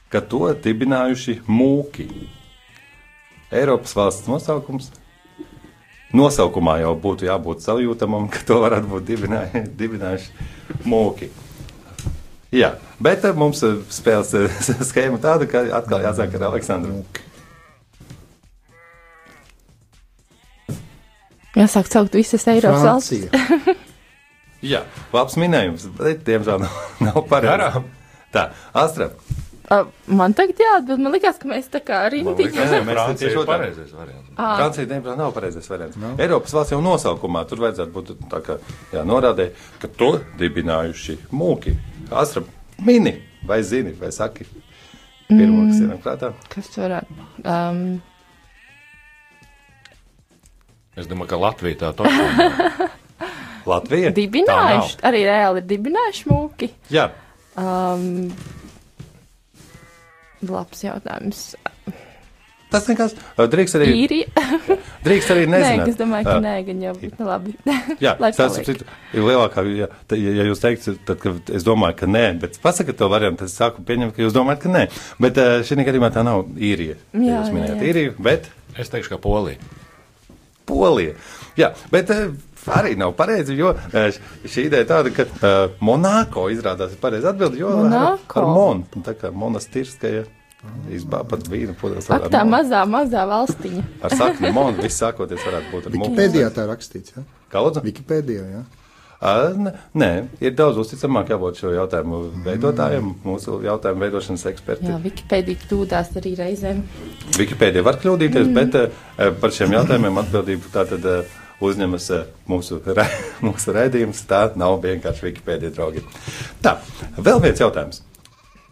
ka 0.07 0.21
to 0.23 0.47
dibinājuši 0.63 1.41
mūki? 1.51 2.07
Eiropas 3.51 3.95
valsts 3.97 4.29
nosaukums. 4.31 4.93
Nosaukumā 6.13 6.77
jau 6.83 6.93
būtu 7.01 7.25
jābūt 7.27 7.63
sajūtamam, 7.65 8.27
ka 8.31 8.43
to 8.47 8.59
varētu 8.61 8.91
būt 8.91 9.07
dibināju- 9.09 9.65
dibinājuši 9.79 10.85
mūki. 10.85 11.31
Jā, 12.55 12.75
bet 13.03 13.25
mums 13.35 13.63
eh, 13.67 13.79
spēles 13.91 14.33
eh, 14.37 14.59
schēma 14.91 15.17
tāda, 15.23 15.47
ka 15.49 15.65
atkal 15.81 16.05
jāsāk 16.05 16.37
ar 16.37 16.49
Aleksandru. 16.51 17.01
Jāsāk 21.55 21.87
saukt 21.87 22.15
visas 22.15 22.43
Eiropas 22.51 22.83
valstis. 22.83 23.27
Francija. 23.31 23.75
Jā, 24.75 24.81
labs 25.13 25.35
minējums, 25.39 25.85
bet 25.99 26.23
diemžēl 26.27 26.61
nav, 26.65 26.79
nav 27.05 27.19
pareizi. 27.29 27.83
Tā, 28.35 28.49
Astra. 28.75 29.11
Uh, 29.65 29.87
man 30.13 30.33
tagad 30.37 30.59
jāatbild, 30.61 30.99
man 31.01 31.15
liekas, 31.15 31.39
ka 31.41 31.49
mēs 31.49 31.69
tā 31.73 31.79
kā 31.81 32.03
Nē, 32.13 32.33
ka 32.53 32.65
mēs 32.85 32.99
tieši 33.17 33.31
ir 33.31 33.39
otrādi. 33.41 33.47
pareizais 33.49 33.93
variants. 33.97 34.27
Francija, 34.37 34.85
diemžēl, 34.91 35.15
nav 35.17 35.31
pareizais 35.33 35.69
variants. 35.71 35.97
No. 36.01 36.11
Eiropas 36.21 36.53
valsts 36.53 36.75
jau 36.75 36.81
nosaukumā 36.85 37.41
tur 37.49 37.63
vajadzētu 37.63 37.95
būt 37.95 38.11
tā, 38.29 38.41
ka 38.45 38.57
jā, 38.93 39.01
norādē, 39.09 39.47
ka 39.81 39.89
to 39.89 40.11
dibinājuši 40.37 41.17
mūki. 41.33 41.73
Astra, 42.13 42.43
mini, 42.85 43.15
vai 43.49 43.61
zini, 43.65 43.95
vai 43.97 44.11
saki? 44.13 44.45
Pirmā, 45.25 45.63
kas 45.71 45.79
ir 45.81 45.95
prātā. 46.05 46.33
Kas 46.53 46.69
varētu? 46.77 47.29
Um, 47.41 47.81
Es 50.95 51.09
domāju, 51.11 51.27
ka 51.33 51.37
Latvija 51.41 51.75
tā 51.81 51.89
točā. 51.97 52.87
Latvija. 53.71 54.13
dibinājuši, 54.15 54.99
arī 55.09 55.23
reāli 55.27 55.59
ir 55.63 55.65
dibinājuši 55.73 56.29
mūki. 56.31 56.69
Jā, 56.93 57.09
Um, 57.55 58.33
labs 60.43 60.83
jautājums. 60.85 61.43
tas 62.71 62.89
nekas. 62.89 63.13
Drīkst 63.37 63.77
arī, 63.79 63.91
Īrija? 64.03 64.45
drīkst 65.05 65.31
arī 65.31 65.45
Nē, 65.47 65.61
nezināt. 65.61 65.91
es 65.93 65.99
domāju, 65.99 66.27
ka 66.27 66.39
nē, 66.43 66.55
gan 66.67 66.81
jau 66.83 66.93
būtu 66.99 67.27
labi. 67.29 67.53
Jā, 68.03 68.17
tas 68.35 68.57
ir 68.59 68.83
lielākā. 69.15 69.63
Ja, 69.77 69.87
ja 70.17 70.49
jūs 70.49 70.63
teiksiet, 70.63 70.99
tad 71.07 71.23
es 71.55 71.63
domāju, 71.67 71.99
ka 72.01 72.09
nē, 72.11 72.25
bet 72.41 72.59
pasakiet 72.63 72.99
to 72.99 73.07
variantu, 73.11 73.45
tad 73.45 73.53
es 73.53 73.57
sāku 73.61 73.85
pieņemt, 73.87 74.15
ka 74.17 74.25
jūs 74.25 74.35
domājat, 74.35 74.65
ka 74.65 74.73
nē. 74.75 74.85
Bet 75.23 75.39
šī 75.69 75.79
gadījumā 75.87 76.11
tā 76.15 76.25
nav 76.27 76.49
īrija. 76.59 76.99
Ja 77.15 77.23
Jā, 77.23 77.39
jūs 77.39 77.49
jā, 77.51 77.55
minējāt 77.55 77.79
jā. 77.79 77.89
īriju, 77.93 78.19
bet 78.27 78.51
Es 78.75 78.91
teikšu, 78.91 79.13
ka 79.13 79.21
Polija. 79.23 79.55
Polija. 80.67 81.13
Jā, 81.55 81.71
bet 81.93 82.11
arī 82.71 82.95
nav 82.99 83.13
pareizi, 83.17 83.57
jo 83.57 83.73
eh, 83.93 84.15
šī 84.45 84.67
ideja 84.69 84.87
tāda, 84.95 85.11
ka 85.15 85.25
uh, 85.25 85.75
Monako 85.85 86.47
izrādās 86.53 86.95
ir 86.95 87.01
pareizi 87.01 87.29
atbildi, 87.31 87.61
jo 87.61 87.73
Monako? 87.83 88.41
ar 88.41 88.49
Mon, 88.55 88.85
tā 89.05 89.15
kā 89.19 89.33
monastirskaja 89.33 90.25
izbā 90.95 91.21
pat 91.27 91.45
vīna 91.49 91.75
pudeles. 91.77 92.07
Ak, 92.11 92.29
tā 92.33 92.41
mazā, 92.47 92.81
mazā 92.89 93.25
valstiņa. 93.29 93.83
Ar 94.05 94.15
sakni 94.17 94.51
Mon, 94.55 94.73
viss 94.79 95.01
sākoties 95.01 95.43
varētu 95.45 95.71
būt 95.73 95.89
ar 95.89 95.93
mūku. 95.93 96.09
Wikipēdijā 96.09 96.49
tā 96.55 96.65
ir 96.65 96.73
rakstīts. 96.73 97.13
Ja? 97.15 97.25
Kā 97.51 97.61
lūdzu? 97.65 97.85
Wikipēdijā, 97.85 98.47
jā. 98.55 98.63
Ne- 99.57 99.73
Nē, 99.95 100.09
ir 100.43 100.51
daudz 100.53 100.77
uzticamāk 100.77 101.31
jābūt 101.31 101.61
šo 101.61 101.71
jautājumu 101.73 102.19
veidotājiem, 102.45 103.13
mūsu 103.25 103.61
jautājumu 103.63 104.03
veidošanas 104.05 104.45
ekspertiem. 104.51 104.91
Jā, 104.91 104.99
Wikipēdija 105.05 105.61
kļūdās 105.63 106.11
arī 106.19 106.35
reizēm. 106.41 106.83
Wikipēdija 107.37 107.85
var 107.85 107.97
kļūdīties, 108.03 108.51
mm. 108.51 108.59
bet 108.59 108.75
uh, 108.75 109.31
par 109.41 109.55
šiem 109.55 109.73
jautājumiem 109.77 110.21
atbildību 110.21 110.73
tātad 110.73 111.09
uh, 111.09 111.39
uzņemas 111.63 112.07
uh, 112.15 112.25
mūsu, 112.49 112.79
ra 112.97 113.05
mūsu 113.45 113.75
raidījums. 113.75 114.23
Tā 114.29 114.47
nav 114.59 114.79
vienkārši 114.83 115.29
Wikipēdija, 115.29 115.73
draugi. 115.75 116.03
Tā, 116.63 116.77
vēl 117.17 117.43
viens 117.43 117.61
jautājums. 117.61 118.01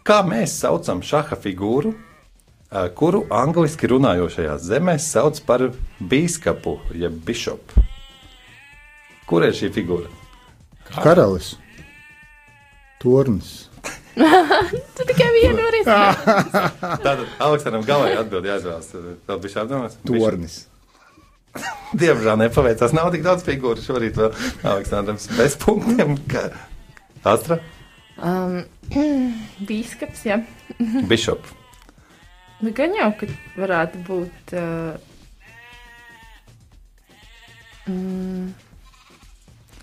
Kā 0.04 0.20
mēs 0.26 0.58
saucam 0.60 1.00
šaha 1.04 1.38
figūru, 1.40 1.94
uh, 1.94 2.88
kuru 2.96 3.24
angliski 3.32 3.88
runājošajās 3.94 4.68
zemēs 4.68 5.08
sauc 5.14 5.40
par 5.48 5.70
bīskapu, 6.00 6.78
jeb 7.00 7.16
bišopu? 7.24 7.84
Kur 9.24 9.46
ir 9.46 9.56
šī 9.56 9.70
figūra? 9.72 10.10
Karalis. 11.00 11.54
Tornis. 13.00 13.54
Tu 14.94 15.02
tikai 15.08 15.26
vienu 15.34 15.64
izdarīt. 15.80 16.20
Tātad 17.02 17.24
Aleksandram 17.42 17.82
galā 17.88 18.12
atbild 18.20 18.46
jāizvēlas. 18.46 18.92
Vēl 19.26 19.40
bija 19.42 19.54
šādi 19.56 19.72
domās? 19.72 19.96
Tornis. 20.06 20.58
Diemžēl 22.00 22.38
nepaveicās. 22.40 22.94
Nav 22.96 23.10
tik 23.14 23.24
daudz 23.26 23.44
figūru 23.46 23.82
šorīt 23.82 24.18
vēl 24.18 24.32
Aleksandrs 24.74 25.28
bez 25.38 25.56
punktiem. 25.62 26.16
Kā... 26.30 26.48
Astra? 27.24 27.60
Um, 28.18 28.64
bīskaps, 29.68 30.24
jā. 30.28 30.40
Bishop. 31.10 31.46
Nu, 32.62 32.72
gan 32.74 32.94
jau, 32.96 33.10
ka 33.20 33.28
varētu 33.58 34.02
būt. 34.06 34.54
Uh, 34.56 34.94
mm, 37.90 38.52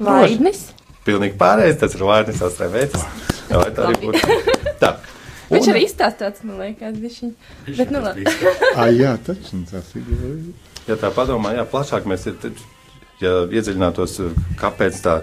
Laidnis. 0.02 0.70
Pilnīgi 1.06 1.36
pārējais, 1.38 1.80
tas 1.82 1.98
ir 1.98 2.06
vārds, 2.06 2.42
astrai 2.46 2.70
veids. 2.74 3.06
Vai 3.50 3.70
tā 3.76 3.88
arī 3.90 3.98
būtu? 4.02 4.22
Tā. 4.82 4.96
Bet 5.02 5.52
Viņš 5.58 5.70
arī 5.74 5.82
izstāstīts, 5.86 6.44
man 6.48 6.62
liekas, 6.62 6.98
bišķiņ. 7.02 7.32
Bet, 7.76 7.92
nu, 7.94 8.02
labi. 8.06 8.26
Ah, 8.72 8.88
jā, 8.94 9.16
taču 9.26 9.64
tā 9.70 9.82
figūra. 9.92 10.36
Ja 10.90 10.98
tā 11.00 11.12
padomā, 11.14 11.54
jā, 11.56 11.66
plašāk 11.70 12.08
mēs 12.10 12.26
ir, 12.32 12.52
ja 13.22 13.34
iedziļinātos, 13.46 14.18
kāpēc, 14.60 15.02
tā, 15.06 15.18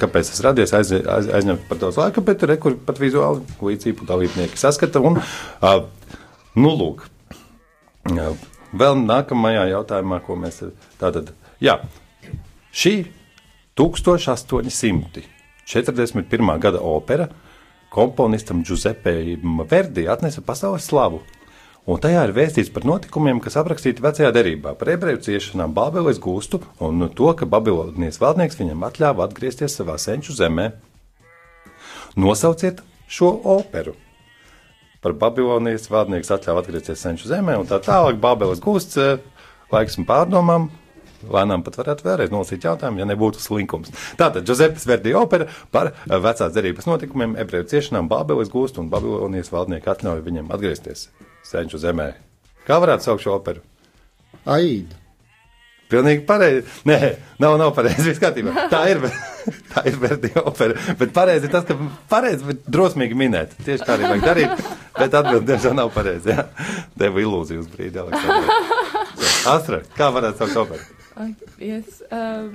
kāpēc 0.00 0.32
tas 0.34 0.42
radies, 0.44 0.74
aiz, 0.76 0.92
aiz, 0.98 1.30
aizņemt 1.40 1.68
par 1.70 1.80
daudz 1.80 2.00
laika, 2.00 2.24
bet 2.24 2.44
re, 2.48 2.58
kur 2.60 2.76
pat 2.76 3.00
vizuāli 3.00 3.40
līdzību 3.70 4.08
dalībnieki 4.08 4.60
saskata. 4.60 5.00
Un, 5.00 5.20
uh, 5.20 5.78
nu, 6.58 6.74
lūk, 6.76 7.06
Jā, 8.08 8.30
vēl 8.72 8.94
nākamajā 9.02 9.66
jautājumā, 9.74 10.22
ko 10.24 10.36
mēs 10.40 10.62
tātad, 11.00 11.32
jā, 11.60 11.74
šī 12.72 13.06
1841. 13.76 16.60
gada 16.62 16.80
opera 16.80 17.28
komponistam 17.92 18.62
Giuseppe 18.64 19.36
Verdi 19.68 20.08
atnesa 20.08 20.40
pasaules 20.44 20.84
slavu. 20.88 21.22
Un 21.88 21.96
tajā 22.04 22.20
ir 22.26 22.34
vēstīts 22.36 22.68
par 22.68 22.84
notikumiem, 22.84 23.38
kas 23.40 23.54
aprakstīti 23.56 24.02
vecajā 24.04 24.28
derībā, 24.36 24.74
par 24.76 24.90
ebreju 24.92 25.22
ciešanām 25.24 25.72
Bābeles 25.72 26.18
gūstu 26.20 26.58
un 26.84 27.06
to, 27.16 27.30
ka 27.32 27.46
Babiloniešu 27.48 28.20
valdnieks 28.20 28.58
viņam 28.58 28.82
atļāva 28.90 29.24
atgriezties 29.24 29.78
savā 29.78 29.94
senču 29.96 30.34
zemē. 30.36 30.66
Nosauciet 32.20 32.82
šo 33.08 33.30
operu! 33.54 33.94
Par 35.00 35.14
Babilonijas 35.16 35.88
valdnieks 35.88 36.28
atļāva 36.34 36.60
atgriezties 36.60 37.00
senču 37.06 37.30
zemē, 37.30 37.54
un 37.56 37.70
tā 37.70 37.78
tālāk 37.80 38.20
Bābeles 38.20 38.60
gūsts, 38.60 38.98
eh, 39.00 39.56
laiks 39.72 39.96
un 39.96 40.04
pārdomām. 40.10 40.68
Lēnām 41.24 41.64
pat 41.64 41.78
varētu 41.80 42.04
vēlreiz 42.04 42.34
nolasīt 42.34 42.68
jautājumu, 42.68 43.00
ja 43.00 43.06
nebūtu 43.08 43.40
slinkums. 43.40 43.94
Tātad 44.20 44.44
Giuseppes 44.44 44.84
Verdi 44.86 45.16
opera 45.16 45.48
par 45.72 45.94
eh, 45.94 46.18
vecās 46.20 46.52
derības 46.52 46.90
notikumiem, 46.90 47.38
ebreju 47.40 47.70
ciešanām, 47.72 48.12
Bābeles 48.12 48.52
gūstu 48.52 48.84
un 48.84 48.92
Babilonijas 48.92 49.54
valdnieku 49.56 49.94
atļauju 49.94 50.28
viņam 50.28 50.52
atgriezties 50.52 51.08
senču 51.48 51.80
zemē. 51.80 52.12
Kā 52.68 52.78
varētu 52.82 53.08
saukt 53.08 53.24
šo 53.24 53.36
operu? 53.38 53.64
Aida. 54.48 54.98
Pilnīgi 55.88 56.26
pareizi. 56.28 56.66
Nē, 56.88 56.98
nav, 57.40 57.56
nav 57.60 57.72
pareizi. 57.76 58.10
Viss 58.10 58.20
kārtībā. 58.20 58.66
Tā 58.68 58.82
ir, 58.92 59.00
tā 59.72 59.86
ir 59.88 59.96
Verdi 60.02 60.34
opera. 60.42 60.76
Bet 61.00 61.14
pareizi 61.16 61.48
ir 61.48 61.54
tas, 61.54 61.64
ka 61.64 61.76
pareizi, 62.10 62.44
bet 62.50 62.68
drosmīgi 62.68 63.16
minēt. 63.16 63.56
Tieši 63.64 63.86
tā 63.88 63.96
arī 63.96 64.10
vajag 64.10 64.26
darīt. 64.26 64.68
Bet 64.98 65.16
atbildi, 65.16 65.46
diemžēl, 65.48 65.76
nav 65.78 65.92
pareizi. 65.94 66.34
Jā. 66.34 66.44
Deva 66.98 67.24
ilūziju 67.24 67.64
uz 67.64 67.72
brīdi, 67.72 68.02
Aleksandra. 68.02 68.60
Astra, 69.54 69.80
kā 69.96 70.10
varētu 70.12 70.44
saukt 70.44 70.60
operu? 70.66 70.98
Dievs, 71.56 72.02
um, 72.12 72.50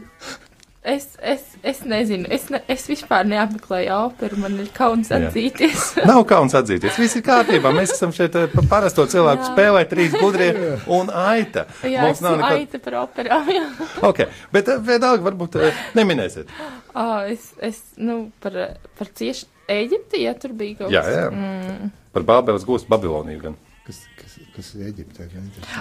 es, 0.84 1.06
es, 1.22 1.44
es 1.64 1.80
nezinu, 1.88 2.28
es, 2.34 2.50
ne, 2.52 2.60
es 2.72 2.84
vispār 2.90 3.26
neapmeklēju 3.30 3.94
operu, 3.96 4.38
man 4.44 4.58
ir 4.60 4.70
kauns 4.76 5.12
Jā. 5.12 5.20
atzīties. 5.30 5.86
Nav 6.10 6.24
kauns 6.30 6.56
atzīties. 6.60 6.98
Viss 7.00 7.16
ir 7.20 7.24
kārtībā. 7.26 7.72
Mēs 7.76 7.96
esam 7.96 8.12
šeit 8.16 8.36
eh, 8.40 8.50
pa 8.52 8.64
parasto 8.70 9.06
cilvēku 9.10 9.46
Jā. 9.46 9.52
spēlē, 9.54 9.84
trīs 9.92 10.16
gudrie 10.20 10.52
un 10.92 11.10
aita. 11.10 11.66
Jā, 11.88 12.04
Mums 12.08 12.20
es 12.20 12.26
nav 12.26 12.38
nekāda. 12.42 12.60
aita 12.60 12.82
par 12.84 13.00
operām, 13.06 13.52
jā. 13.56 13.66
Ok, 14.10 14.24
bet 14.56 14.72
eh, 14.76 14.80
vienalga 14.92 15.28
varbūt 15.30 15.60
eh, 15.64 15.84
neminēsiet. 15.98 16.52
Oh, 16.94 17.20
es, 17.32 17.52
es, 17.64 17.82
nu, 17.98 18.26
par, 18.44 18.58
par 19.00 19.12
cieši 19.16 19.50
Eģipti, 19.74 20.20
ja 20.26 20.34
tur 20.36 20.52
bija 20.60 20.82
kaut 20.84 20.92
Jā, 20.92 21.02
kas. 21.08 21.16
jā. 21.16 21.28
Mm. 21.32 21.92
Par 22.14 22.26
Bābeles 22.28 22.66
gūstu 22.68 22.92
Babiloniju 22.92 23.40
gan. 23.46 23.54
Kas, 23.88 24.02
kas, 24.20 24.34
kas 24.56 24.68
ir 24.76 24.90
Eģiptē? 24.92 25.26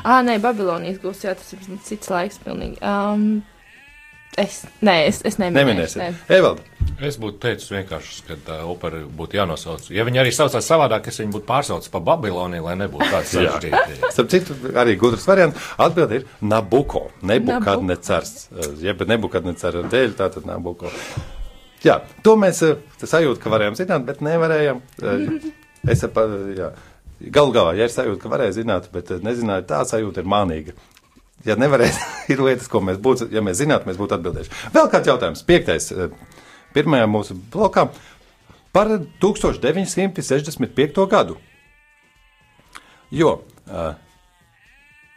Ā, 0.02 0.20
nē, 0.26 0.38
Babilonijas 0.42 1.00
gūs, 1.02 1.20
jā, 1.26 1.34
tas 1.38 1.50
ir 1.54 1.60
cits 1.86 2.10
laiks 2.10 2.38
pilnīgi. 2.42 2.78
Um, 2.82 3.42
es, 4.40 4.62
nē, 4.84 4.96
es, 5.08 5.22
es 5.28 5.40
neminēšu. 5.42 5.98
Neminēsiet. 5.98 6.22
Evald, 6.32 6.62
Es 7.02 7.16
būtu 7.18 7.40
teicis 7.42 7.70
vienkārši, 7.72 8.20
ka 8.28 8.36
tā 8.46 8.56
opera 8.68 9.00
būtu 9.18 9.34
jānosauc. 9.34 9.88
Ja 9.94 10.04
viņi 10.06 10.20
arī 10.22 10.32
saucās 10.34 10.68
savādāk, 10.70 11.08
es 11.10 11.18
viņu 11.18 11.34
būtu 11.34 11.48
pārsaucis 11.48 11.90
par 11.90 12.04
Babiloniju, 12.06 12.62
lai 12.68 12.76
nebūtu 12.78 13.08
tāds 13.10 13.32
sarežģīts. 13.34 14.04
Starp 14.14 14.30
citu, 14.30 14.56
arī 14.78 14.94
gudrs 15.00 15.26
variants. 15.26 15.70
Atbilde 15.82 16.20
ir 16.20 16.28
Nabuko. 16.46 17.08
Nebukadnecars. 17.26 18.34
Jeb 18.82 19.02
nebukadnecara 19.10 19.82
dēļ, 19.90 20.14
tātad 20.20 20.46
Nabuko. 20.46 20.92
Jā, 21.82 21.98
to 22.22 22.36
mēs 22.38 22.62
sajūtam, 22.62 23.42
ka 23.42 23.54
varējām 23.56 23.78
zināt, 23.80 24.06
bet 24.06 24.22
nevarējām. 24.22 24.82
Es 25.90 26.06
jā. 26.06 26.70
Galu 27.34 27.54
galā, 27.54 27.74
ja 27.78 27.86
ir 27.86 27.94
sajūta, 27.94 28.20
ka 28.22 28.30
varēja 28.30 28.60
zināt, 28.60 28.86
bet 28.94 29.10
nezināju, 29.22 29.66
tā 29.70 29.82
sajūta 29.86 30.22
ir 30.22 30.30
mānīga. 30.30 30.78
Ja 31.48 31.56
nevarēs, 31.58 31.98
ir 32.32 32.38
lietas, 32.44 32.68
ko 32.70 32.80
mēs 32.84 32.98
būtu, 33.02 33.30
ja 33.34 33.42
mēs 33.44 33.60
zinātu, 33.62 33.88
mēs 33.88 33.98
būtu 34.00 34.16
atbildējuši. 34.18 34.50
Vēl 34.74 34.86
kāds 34.92 35.08
jautājums, 35.10 35.44
piektais, 35.48 35.84
eh, 35.92 36.12
pirmajā 36.76 37.06
mūsu 37.10 37.32
blokā 37.52 37.88
par 38.72 38.88
1965. 39.20 41.06
gadu. 41.10 41.36
Jo, 43.12 43.42
uh, 43.68 43.92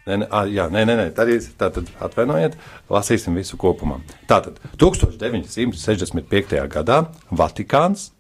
Nē, 0.06 0.28
jā, 0.54 0.68
nē, 0.70 0.84
nē 0.86 1.08
tā 1.18 1.24
ir 1.34 1.42
tā, 1.58 1.72
tad 1.74 1.88
atvainojiet, 2.06 2.54
lasīsim 2.94 3.34
visu 3.40 3.58
kopumā. 3.58 3.98
Tātad 4.30 4.60
1965. 4.78 6.62
gadā 6.70 7.10
Vatikāns 7.34 8.12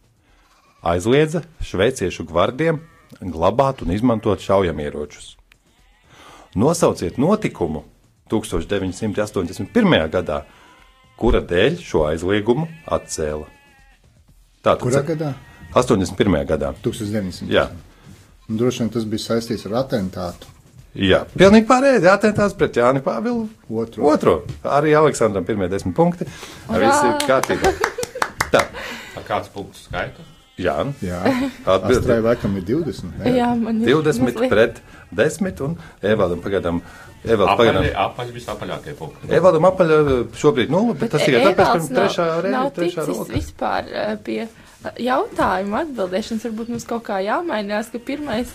aizliedza 0.81 1.43
šveiciešu 1.61 2.25
gvardiem 2.25 2.81
glabāt 3.21 3.85
un 3.85 3.93
izmantot 3.93 4.41
šaujamieročus. 4.41 5.37
Nosauciet 6.57 7.19
notikumu 7.21 7.83
1981. 8.31 10.09
gadā, 10.13 10.41
kura 11.19 11.41
dēļ 11.41 11.77
šo 11.83 12.05
aizliegumu 12.09 12.67
atcēla. 12.91 13.45
Tātad, 14.65 14.81
Kurā 14.81 15.03
gadā? 15.05 15.33
81. 15.75 16.45
gadā. 16.49 16.73
1900. 16.83 17.49
Jā. 17.53 17.67
Un 18.49 18.57
droši 18.59 18.83
vien 18.83 18.91
tas 18.93 19.05
bija 19.09 19.23
saistīts 19.25 19.65
ar 19.69 19.79
atentātu. 19.83 20.51
Jā, 20.95 21.25
pilnīgi 21.35 21.67
pareizi. 21.67 22.07
Atentāts 22.07 22.53
pret 22.55 22.77
Jāni 22.79 23.01
Pāvilu. 23.03 23.49
Otro. 23.69 24.05
Otro. 24.07 24.35
Arī 24.63 24.93
Aleksandram 24.95 25.43
pirmie 25.45 25.67
desmit 25.69 25.95
punkti. 25.97 26.23
Viss 26.69 27.01
ir 27.03 27.17
kārtībā. 27.27 27.73
Tā, 28.53 28.61
kāds 29.27 29.49
punktu 29.51 29.81
skaitu? 29.81 30.23
Jā, 30.55 30.77
Jā, 31.03 31.19
Atbildi. 31.67 31.97
Astrai 31.99 32.21
laikam 32.23 32.53
ir 32.55 32.63
20. 32.63 33.09
ne? 33.19 33.33
Jā, 33.35 33.49
man 33.59 33.81
ir 33.81 33.89
20 33.91 34.23
mazliet- 34.23 34.49
pret 34.53 34.79
10 35.11 35.59
un 35.65 35.75
Evaldam 36.01 36.39
pagaidām. 36.39 36.79
Evalds 37.25 37.51
Apaļi, 37.55 37.71
pagaidām. 37.73 37.97
apaļi 38.05 38.35
visapaļākie 38.35 38.93
punkti. 38.99 39.31
Evaldam 39.39 39.67
apaļ 39.71 39.93
šobrīd 40.37 40.69
nulle, 40.73 40.93
bet 40.99 41.11
tas 41.15 41.25
tikai 41.25 41.41
tāpēc, 41.47 41.65
ka 41.65 41.79
nav- 41.79 41.89
trešā 41.97 42.27
reize, 42.45 42.71
trešā 42.79 43.07
roka. 43.09 43.33
vispār 43.33 43.89
eh, 43.91 44.15
pie 44.23 44.39
eh, 44.45 44.91
jautājuma 45.07 45.83
atbildēšanas. 45.85 46.45
Varbūt 46.49 46.69
mums 46.75 46.85
kaut 46.89 47.03
kā 47.07 47.19
jāmainās, 47.25 47.91
ka 47.93 47.99
pirmais. 47.99 48.53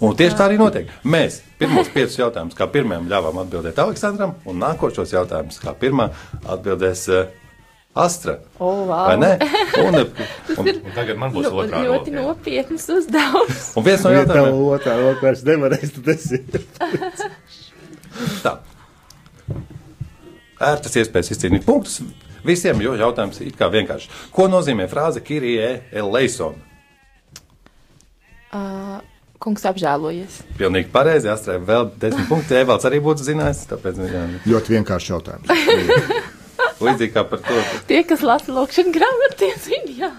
Un 0.00 0.14
tieši 0.16 0.36
tā 0.38 0.46
arī 0.48 0.56
notiek. 0.60 0.88
Mēs 1.04 1.40
pirmos 1.60 1.88
piecus 1.94 2.16
jautājumus 2.20 2.56
kā 2.56 2.66
pirmajam 2.72 3.08
ļāvām 3.12 3.42
atbildēt 3.44 3.78
Aleksandram, 3.82 4.36
un 4.48 4.58
nākošos 4.62 5.12
jautājumus 5.16 5.60
kā 5.60 5.74
pirmā 5.76 6.10
atbildēs 6.46 7.08
Astra. 7.90 8.36
O, 8.62 8.86
wow. 8.86 9.08
Vai 9.08 9.16
ne? 9.18 9.30
Un, 9.82 9.96
un, 10.62 10.68
Un 10.70 10.92
tagad 10.94 11.18
man 11.18 11.32
būs 11.34 11.48
Nu, 11.48 11.56
otrā 11.58 11.80
ļoti 11.82 12.12
roka. 12.14 12.22
nopietns 12.22 12.84
uzdevums. 12.94 13.64
un 13.76 13.82
viens 13.82 14.04
no 14.06 14.12
Ja 14.14 14.20
tev 14.22 14.36
jautājumiem 14.36 14.60
otrā 14.76 14.94
roka 15.00 15.26
vairs 15.26 15.42
nevarēs, 15.48 15.90
tad 15.96 16.06
tas 16.06 16.28
ir. 16.30 16.44
tā. 18.44 18.56
Ērtas 20.60 20.98
iespējas 21.00 21.32
izcīnīt 21.34 21.64
punktus 21.64 22.02
visiem, 22.44 22.80
jo 22.84 22.96
jautājums 22.98 23.40
ir 23.44 23.54
vienkārši. 23.56 24.10
Ko 24.34 24.48
nozīmē 24.50 24.88
frāze 24.90 25.22
Kirie 25.24 25.80
eleison? 25.92 26.58
Uh, 28.50 28.98
kungs 29.40 29.64
apžēlojies. 29.68 30.40
Pilnīgi 30.58 30.90
pareizi, 30.92 31.30
Astrai 31.32 31.60
vēl 31.62 31.92
desmit 32.02 32.28
punkti. 32.28 32.58
Evalds 32.58 32.88
arī 32.88 32.98
būtu 33.04 33.24
zinājis, 33.28 33.64
tāpēc 33.70 34.02
jā, 34.04 34.26
Ļoti 34.50 34.76
vienkārši 34.76 35.14
jautājums. 35.14 36.28
līdzīgi 36.84 37.14
kā 37.14 37.24
par 37.28 37.42
to. 37.44 37.62
Tie, 37.88 38.02
kas 38.08 38.24
lasa 38.26 38.52
lūkšanu 38.54 38.94
grāmatu, 38.94 39.38
tie 39.44 39.52
zina, 39.62 39.94
jā. 40.04 40.10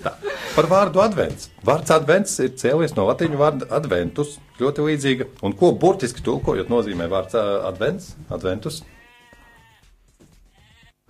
Tā. 0.00 0.14
Par 0.54 0.68
vārdu 0.70 1.02
advents. 1.04 1.50
Vārds 1.66 1.92
advents 1.92 2.38
ir 2.40 2.54
cēlies 2.60 2.94
no 2.96 3.04
latīņu 3.10 3.40
vārda 3.40 3.68
adventus, 3.76 4.38
ļoti 4.60 4.86
līdzīga. 4.86 5.28
Un 5.44 5.54
ko 5.56 5.74
burtiski 5.76 6.24
tulkojot 6.24 6.72
nozīmē 6.72 7.08
vārds 7.12 7.36
advents, 7.36 8.14
adventus? 8.32 8.80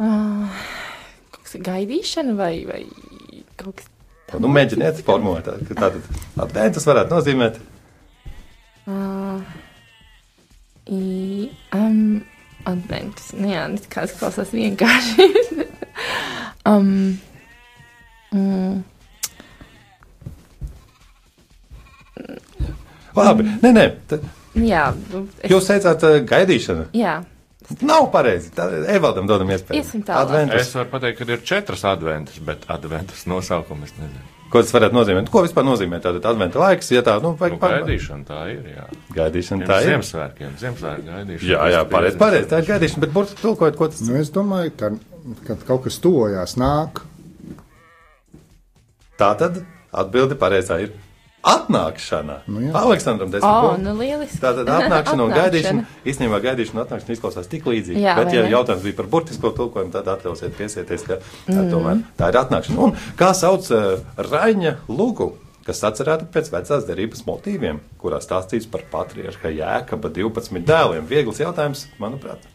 Uh, 0.00 0.60
gaidīšana 1.54 2.34
vai, 2.38 2.52
vai 2.66 2.84
kaut 3.60 3.80
kas 3.80 3.88
Nu, 4.38 4.46
mēģiniet 4.52 5.00
formulēt, 5.02 5.48
tātad 5.72 6.04
adventus 6.38 6.84
varētu 6.86 7.16
nozīmēt. 7.16 7.56
Uh, 8.86 9.40
i, 10.86 11.48
um, 11.74 12.20
adventus. 12.70 13.32
Nu, 13.34 13.50
jā, 13.50 13.64
tas 13.90 14.14
klausās 14.20 14.52
vienkārši. 14.54 15.26
um, 16.70 17.18
mm, 18.32 18.82
Labi, 23.16 23.42
nē, 23.62 23.70
nē, 23.74 23.84
tā, 24.08 24.18
jā, 24.62 24.84
nu, 25.10 25.24
es, 25.42 25.50
jūs 25.50 25.66
teicāt 25.72 26.04
ā, 26.06 26.14
gaidīšana. 26.30 26.88
jā, 26.96 27.18
Nav 27.86 28.08
pareizi. 28.10 28.48
Tā 28.50 28.64
Evaldam 28.90 29.28
dodam 29.30 29.46
iespēju. 29.54 29.78
Iesim 29.78 30.00
tālāk. 30.02 30.24
Adventus. 30.26 30.64
Es 30.64 30.72
varu 30.74 30.88
pateikt, 30.90 31.20
ka 31.20 31.26
ir 31.36 31.42
četras 31.46 31.84
adventas, 31.86 32.40
bet 32.42 32.64
adventas 32.66 33.20
nosaukumu 33.30 33.86
es 33.86 33.92
nezinu. 33.94 34.24
Ko 34.50 34.58
tas 34.64 34.72
varētu 34.74 34.96
nozīmēt? 34.96 35.28
Ko 35.30 35.44
vispār 35.44 35.62
nozīmē 35.68 36.00
tātad 36.02 36.26
adventa 36.26 36.58
laiks? 36.58 36.88
Ja 36.90 37.04
tā, 37.06 37.14
nu, 37.22 37.30
vajag 37.38 37.54
Nu, 37.54 37.60
pārbaudīt. 37.62 37.86
gaidīšana 37.92 38.26
tā 38.26 38.40
ir, 38.50 38.64
jā. 38.74 38.88
Gaidīšana 39.20 39.68
tā 39.70 39.76
ir. 39.84 39.92
Ziemassvētkiem, 39.92 40.56
Ziemassvētku 40.64 41.06
gaidīšana. 41.12 41.50
Jā, 41.52 41.68
jā, 41.76 41.84
pareizi, 41.94 42.18
pareizi. 42.24 42.48
Tā 42.50 42.58
ir 42.64 42.68
gaidīšana, 42.72 43.04
bet 43.06 43.14
burtiski 43.14 43.44
tulkojot, 43.46 43.78
ko 43.78 43.88
tas 43.92 44.02
Nu, 44.08 44.16
es 44.18 44.34
domāju, 44.34 44.74
ka, 44.80 44.90
kad 45.46 45.62
kaut 45.70 45.84
kas 45.86 46.00
tuvojās, 46.02 46.56
nāk, 46.58 47.04
tā 49.20 49.30
tad 49.38 49.62
atbildi 49.90 50.38
pareizā 50.40 50.80
ir 50.84 50.96
atnākšana. 51.40 52.42
Nu 52.52 52.62
jā. 52.66 52.72
Aleksandram 52.76 53.30
desmit 53.32 53.48
O, 53.48 53.70
punkti. 53.70 53.84
nu 53.86 53.94
lieliski. 53.96 54.40
Tātad 54.42 54.68
atnākšana 54.68 55.24
un 55.24 55.34
gaidīšana. 55.38 55.84
Īstenībā 56.12 56.40
gaidīšana 56.44 56.76
un 56.76 56.82
atnākšana 56.84 57.16
izklausās 57.16 57.48
tik 57.50 57.68
līdzīgi. 57.70 58.02
Jā, 58.04 58.16
bet, 58.18 58.32
ja 58.36 58.44
ne? 58.44 58.52
jautājums 58.52 58.84
bija 58.84 58.98
par 58.98 59.08
burtisko 59.14 59.52
tulkojumu, 59.56 59.92
tad 59.94 60.10
atļausiet 60.12 60.56
piesieties, 60.58 61.06
ka 61.08 61.20
mm. 61.48 61.70
tomēr 61.72 62.02
tā 62.20 62.28
ir 62.32 62.40
atnākšana. 62.42 62.88
Un 62.88 62.92
kā 63.20 63.32
sauc 63.36 63.70
uh, 63.72 64.04
Raņa 64.30 64.76
Lūgu? 64.92 65.32
Kas 65.64 65.82
atcerēta 65.86 66.24
pēc 66.32 66.48
vecās 66.50 66.86
derības 66.88 67.20
motīviem, 67.26 67.82
kurā 68.00 68.18
stāstīts 68.24 68.66
par 68.68 68.82
patriarcha 68.90 69.52
jēkaba 69.52 70.08
12 70.16 70.64
dēliem. 70.66 71.04
Viegls 71.08 71.40
jautājums, 71.40 71.84
manuprāt. 72.00 72.48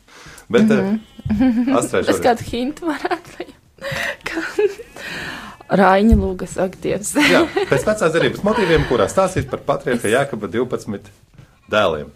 Bet 0.52 0.66
mm 0.70 1.00
-hmm. 1.30 1.70
uh, 1.70 1.78
Es 1.80 1.86
atcerēšos. 1.86 2.22
kādu 2.22 2.50
hintu 2.50 2.90
varētu 2.90 3.26
Raiņa 5.66 6.18
lūgas 6.20 6.58
aktīvs. 6.62 7.16
Jā, 7.34 7.46
pēc 7.72 7.88
vecās 7.88 8.14
derības 8.14 8.44
motīviem, 8.46 8.86
kurā 8.90 9.08
stāstīts 9.12 9.50
par 9.50 9.64
patriarcha 9.66 10.12
jēkaba 10.12 10.50
12 10.54 11.10
dēliem. 11.72 12.12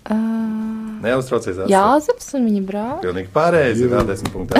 Neuztraucies. 1.00 1.58
atcer. 1.58 1.72
Jāzeps 1.72 2.34
un 2.38 2.48
viņa 2.50 2.63
brālis. 2.68 3.03
Pilnīgi 3.08 3.34
pareizi. 3.34 3.88
Vēl 3.89 4.08
desmit 4.10 4.34
punkti. 4.36 4.60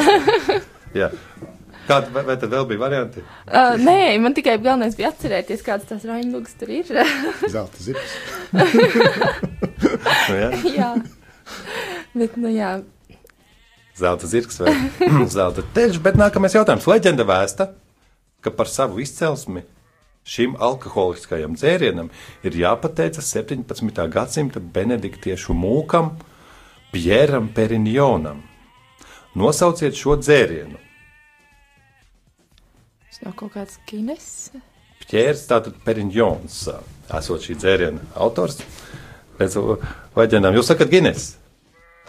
Jā. 1.00 1.12
Kāda 1.90 2.12
vai, 2.14 2.22
vai 2.28 2.36
tad 2.38 2.52
vēl 2.54 2.68
bija 2.70 2.82
varianti? 2.84 3.24
Uh, 3.50 3.74
nē, 3.82 4.14
man 4.22 4.36
tikai 4.38 4.60
galvenais 4.62 4.94
bija 4.98 5.10
atcerēties, 5.10 5.64
kādas 5.66 5.90
tās 5.90 6.06
raiņa 6.06 6.30
lūgas 6.36 6.54
tur 6.60 6.70
ir. 6.74 6.92
zelta 7.56 7.82
zips. 7.82 8.14
Nu, 8.54 10.36
jā. 10.38 10.50
jā. 10.76 10.90
Bet, 12.14 12.38
nu 12.38 12.54
jā. 12.54 12.76
Zelta 13.98 14.30
zirgs 14.30 14.62
vai 14.62 14.76
zelta 15.38 15.66
teļš, 15.76 15.98
bet 16.06 16.20
nākamais 16.22 16.54
jautājums. 16.56 16.86
Leģenda 16.90 17.26
vēsta, 17.28 17.72
ka 18.42 18.52
par 18.52 18.70
savu 18.72 19.02
izcelsmi 19.04 19.64
šim 20.30 20.56
alkoholiskajam 20.60 21.56
dzērienam 21.58 22.12
ir 22.46 22.58
jāpateicas 22.62 23.32
17. 23.36 24.06
gadsimta 24.14 24.60
benediktiešu 24.60 25.56
mūkam 25.58 26.14
Pjēram 26.94 27.52
Perinjonam. 27.54 28.42
Nosauciet 29.38 29.98
šo 29.98 30.16
dzērienu. 30.18 30.80
Tas 33.10 33.22
nav 33.26 33.36
kaut 33.38 33.54
kāds 33.54 33.78
kines. 33.90 34.50
Pjērs, 35.10 35.46
tātad 35.50 35.78
Perinjons, 35.86 36.64
esot 37.18 37.46
šī 37.46 37.56
dzēriena 37.58 38.12
autors. 38.22 38.60
Pēc 39.40 39.56
leģendām 40.18 40.58
jūs 40.58 40.68
sakat 40.70 40.92
Gines. 40.92 41.32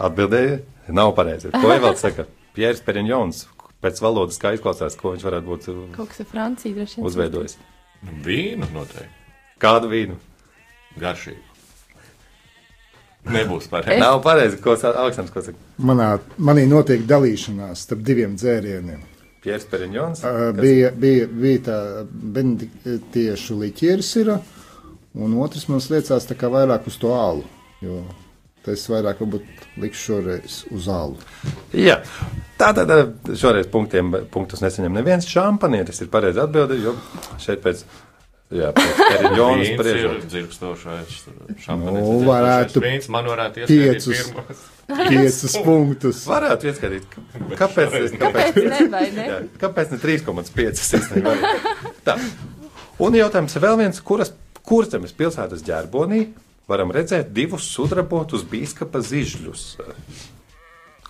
Atbildēja, 0.00 0.58
nav 0.96 1.12
pareizi. 1.16 1.52
Ko 1.54 1.70
Evalds 1.72 2.02
saka? 2.02 2.26
Pjērs 2.56 2.82
Perinjons. 2.84 3.44
Pēc 3.80 4.00
valodas 4.04 4.36
kā 4.38 4.52
izklausās, 4.56 4.96
ko 5.00 5.14
viņš 5.14 5.22
varētu 5.24 5.46
būt 5.48 5.68
uh, 5.72 5.76
Kaut 5.96 6.08
kas 6.12 6.20
ar 6.20 6.26
Franciju 6.28 6.74
droši 6.76 6.98
vien. 6.98 7.06
uzveidojis. 7.08 7.54
Vīnu 8.24 8.66
noteikti. 8.74 9.08
Kādu 9.60 9.88
vīnu? 9.92 10.16
Garšīgi. 11.00 11.40
Nebūs 13.30 13.66
pareizi. 13.68 13.96
Es- 13.98 14.00
Nav 14.00 14.22
pareizi, 14.24 14.56
ko 14.64 14.76
sa- 14.80 14.92
Aleksandrs 14.96 15.32
ko 15.32 15.42
saka. 15.44 15.58
Manā, 15.78 16.18
manī 16.38 16.66
notiek 16.68 17.02
dalīšanās 17.08 17.82
starp 17.86 18.00
diviem 18.04 18.36
dzērieniem. 18.36 19.00
Pjērs 19.44 19.66
Perinjons. 19.70 20.22
Uh, 20.24 20.52
kas- 20.52 20.60
bija, 20.60 20.90
bija, 20.92 21.26
bija 21.26 21.58
tā 21.68 21.78
benediktiešu 22.10 23.56
liķieris, 23.60 24.16
ir, 24.20 24.32
un 25.14 25.36
otrs 25.40 25.68
man 25.68 25.80
liecās 25.80 26.26
tā 26.28 26.36
kā 26.36 26.48
vairāk 26.52 26.86
uz 26.86 26.96
to 27.00 27.12
alu. 27.16 27.44
Jo 27.80 28.02
tas 28.66 28.82
vairāk 28.92 29.22
likšu 29.80 30.02
šoreiz 30.10 30.58
uz 30.74 30.88
alu. 30.92 31.16
Jā, 31.76 32.00
tātad 32.60 32.90
uh, 32.92 33.34
šoreiz 33.40 33.68
punktiem, 33.72 34.12
punktus 34.32 34.60
nesaņem 34.64 34.98
neviens 35.00 35.28
šampanietis. 35.30 36.02
Ir 36.04 36.10
pareizi 36.12 36.42
atbildi, 36.42 36.80
jo 36.84 36.92
šeit 37.40 37.62
pēc, 37.64 37.84
jā, 38.52 38.72
pēc 38.76 39.00
Perinjonas 39.10 39.64
Vīns 39.64 39.70
ir 39.70 39.78
spriežot. 39.80 40.26
dzirkstošais. 40.34 41.16
Nu, 41.80 42.04
varētu 42.28 42.82
Vīns 42.84 43.08
man 43.12 43.30
varētu 43.30 43.64
ieskatīt 43.64 43.96
piecus. 43.96 44.28
pirmos. 44.28 44.66
Piecus 44.90 45.56
punktus. 45.66 46.20
Varētu 46.28 46.70
ieskatīt, 46.72 47.08
kāpēc, 47.56 47.56
kāpēc, 47.56 48.18
Kāpēc 48.20 48.60
ne, 48.66 48.80
ne? 48.90 49.26
Jā, 49.30 49.40
kāpēc 49.62 49.94
ne 49.94 50.00
3,5? 50.02 50.84
īstenībā? 51.00 51.34
Tā. 52.08 52.18
Un 53.00 53.14
jautājums 53.16 53.54
ir 53.56 53.62
vēl 53.64 53.78
viens, 53.80 54.00
kuras 54.04 54.34
kurzemes 54.66 55.14
pilsētas 55.16 55.62
ģerbonī 55.64 56.24
varam 56.70 56.92
redzēt 56.94 57.32
divus 57.36 57.66
sudrabotus 57.74 58.46
bīskapa 58.48 59.02
zižļus. 59.04 59.64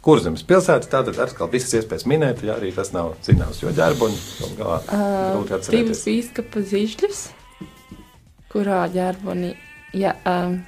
Kurzemes 0.00 0.40
pilsēta 0.48 0.88
tātad 0.88 1.18
atkal 1.20 1.50
visas 1.52 1.74
iespējas 1.76 2.06
minēt, 2.08 2.40
ja 2.46 2.54
arī 2.56 2.70
tas 2.72 2.94
nav 2.94 3.12
zināms, 3.26 3.60
jo 3.60 3.72
ģerboni 3.76 4.16
galu 4.40 4.56
galā 4.56 4.78
grūti 4.88 5.56
atcerēties. 5.58 6.04
bīskapa 6.08 6.62
zižļus, 6.72 7.24
kurā 8.52 8.80
ģērboni. 8.94 9.52
Jā, 10.00 10.14
um, 10.24 10.60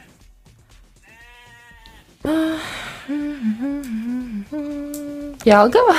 Jālgava? 5.47 5.97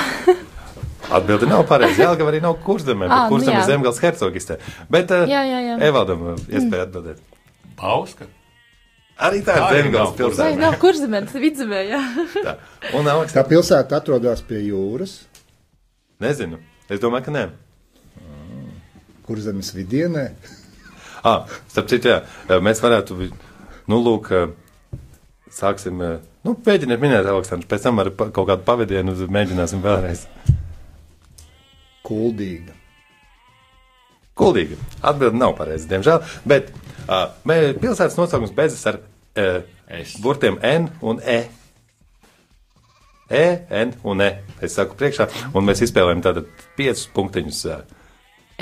Atbildi 1.14 1.48
nav 1.50 1.66
pareizi. 1.68 2.00
Jālgava 2.00 2.30
arī 2.32 2.40
nav 2.44 2.56
kurzemē, 2.64 3.08
bet 3.10 3.26
nu 3.26 3.34
kurzemē 3.34 3.58
jā. 3.58 3.66
zemgals 3.68 4.00
hercogistē. 4.00 4.56
Bet 4.92 5.12
uh, 5.12 5.26
Jā, 5.28 5.42
jā, 5.44 5.60
jā. 5.66 5.76
Evaldam 5.90 6.30
iespēja 6.46 6.86
atbildēt. 6.86 7.20
Pauska. 7.76 8.30
Arī 9.22 9.44
tā 9.46 9.54
ir 9.54 9.84
zemgals 9.84 9.94
nav 9.94 10.08
Vai 10.10 10.18
pilsēta. 10.18 10.58
nav 10.58 10.74
kurzemē, 10.82 11.20
tas 11.26 11.34
ir 11.38 11.42
vidzemē, 11.44 11.80
jā. 11.86 12.00
Tā. 12.42 12.54
Un 12.98 13.06
Aleks, 13.06 13.32
Tā 13.36 13.44
pilsēta 13.46 14.00
atrodas 14.00 14.42
pie 14.42 14.58
jūras, 14.66 15.20
nezinu. 16.20 16.58
Es 16.90 16.98
domāju, 17.00 17.24
ka 17.28 17.30
nē. 17.34 17.44
kur 19.24 19.38
zemes 19.40 19.70
vidienē. 19.72 20.26
Ah, 21.24 21.46
starp 21.72 21.86
citu, 21.88 22.10
jā, 22.10 22.58
mēs 22.60 22.82
varētu, 22.84 23.16
nu, 23.88 23.96
lūk, 24.04 24.28
sāksim, 25.48 26.02
nu, 26.44 26.56
mēģiniet 26.66 27.00
minēt, 27.00 27.24
Aleksandrs, 27.30 27.70
pēc 27.70 27.86
tam 27.86 28.02
ar 28.02 28.10
kaut 28.18 28.44
kādu 28.50 28.66
pavadienu 28.66 29.14
mēģināsim 29.32 29.80
vēlreiz. 29.80 30.26
Kuldīga. 32.04 32.74
Kuldīgi. 34.36 34.76
Atbildi 35.06 35.38
nav 35.40 35.54
pareizi, 35.56 35.86
diemžēl, 35.88 36.20
bet 36.50 36.68
pilsētas 37.80 38.16
nosaukums 38.18 38.54
beidzas 38.56 38.86
ar 38.90 38.96
uh, 39.00 39.04
burtiem 40.22 40.58
N 40.62 40.88
un 41.02 41.20
E. 41.20 41.44
E, 43.30 43.44
N 43.70 43.94
un 44.04 44.20
E. 44.24 44.30
Es 44.64 44.72
saku 44.78 44.96
priekšā, 45.00 45.24
un 45.54 45.62
mēs 45.66 45.82
izspēlējam 45.86 46.22
tātad 46.24 46.44
piecus 46.78 47.06
punktiņus. 47.16 47.60
Uh, 47.68 47.72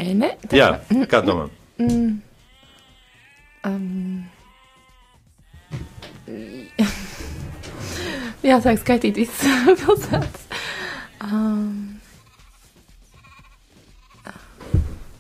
Ene? 0.02 0.31
jā, 0.55 0.68
kā 1.11 1.18
domā? 1.24 1.44
Jāsāk 8.42 8.76
skaitīt 8.83 9.14
visas 9.22 9.66
pilsētas. 9.85 10.42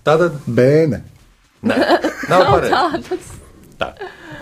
Tātad, 0.02 0.32
Bēne. 0.50 0.98
Nē, 1.62 1.78
nav 2.30 2.48
pareizi. 2.50 2.74
Tādas. 2.74 3.30
Tā. 3.82 3.88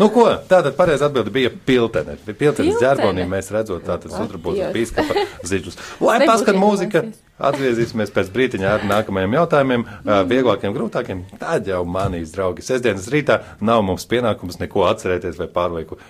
Nu, 0.01 0.07
ko? 0.13 0.25
Tātad 0.49 0.75
pareizi 0.77 1.05
atbildi 1.07 1.33
bija 1.33 1.51
piltene. 1.53 2.15
Piltenes 2.25 2.37
Piltene. 2.41 2.77
ģerbonī 2.81 3.25
mēs 3.29 3.51
redzot 3.53 3.85
tātad 3.85 4.13
sudrabotus 4.13 4.59
Dievs. 4.61 4.75
bīskapa 4.77 5.25
ziļus. 5.51 5.77
Lai 6.05 6.19
paskat 6.29 6.57
mūzika, 6.61 7.03
atgriezīsimies 7.51 8.13
pēc 8.17 8.31
brītiņa 8.35 8.71
ar 8.75 8.85
nākamajiem 8.89 9.37
jautājumiem, 9.39 9.85
ā, 10.05 10.19
vieglākiem, 10.29 10.75
grūtākiem. 10.77 11.23
Tad 11.41 11.69
jau 11.69 11.83
manīs 11.89 12.33
draugi. 12.35 12.65
Sestdienas 12.65 13.09
rītā 13.13 13.39
nav 13.65 13.85
mums 13.87 14.05
pienākums 14.09 14.61
neko 14.61 14.85
atcerēties 14.89 15.37
vai 15.41 15.49
pārlieku 15.53 16.01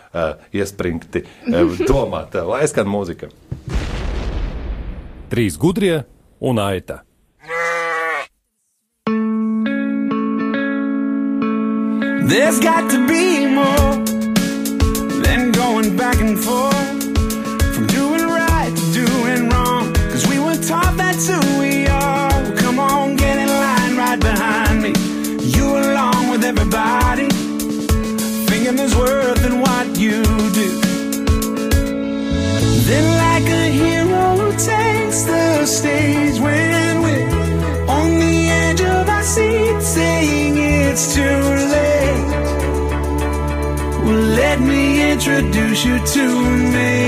iespringti 0.54 1.24
domāt. 1.90 2.38
Lai 2.50 2.62
skan 2.70 2.90
mūzika. 2.90 3.30
Trīs 5.30 5.58
gudrie 5.58 6.00
un 6.42 6.58
aita. 6.62 7.02
There's 12.30 12.60
got 12.60 12.88
to 12.92 13.08
be 13.08 13.44
more 13.44 13.96
than 15.24 15.50
going 15.50 15.96
back 15.96 16.20
and 16.20 16.38
forth 16.38 17.02
from 17.74 17.88
doing 17.88 18.22
right 18.22 18.72
to 18.72 18.92
doing 18.92 19.48
wrong. 19.48 19.92
Cause 20.12 20.28
we 20.28 20.38
were 20.38 20.54
taught 20.54 20.96
that's 20.96 21.26
who 21.26 21.40
we 21.58 21.88
are. 21.88 22.30
Well, 22.30 22.56
come 22.56 22.78
on, 22.78 23.16
get 23.16 23.36
in 23.36 23.48
line 23.48 23.96
right 23.96 24.20
behind 24.20 24.80
me. 24.80 24.92
You 25.42 25.76
along 25.76 26.30
with 26.30 26.44
everybody, 26.44 27.28
thinking 28.46 28.76
there's 28.76 28.94
worth 28.94 29.44
in 29.44 29.58
what 29.58 29.98
you 29.98 30.22
do. 30.22 30.80
Then, 32.86 33.06
like 33.26 33.46
a 33.50 33.64
hero, 33.72 34.52
takes 34.52 35.24
the 35.24 35.66
stage 35.66 36.19
introduce 45.20 45.84
you 45.84 45.98
to 45.98 46.22
amazing 46.22 46.99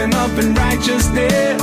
standing 0.00 0.18
up 0.18 0.38
in 0.38 0.54
righteousness. 0.54 1.59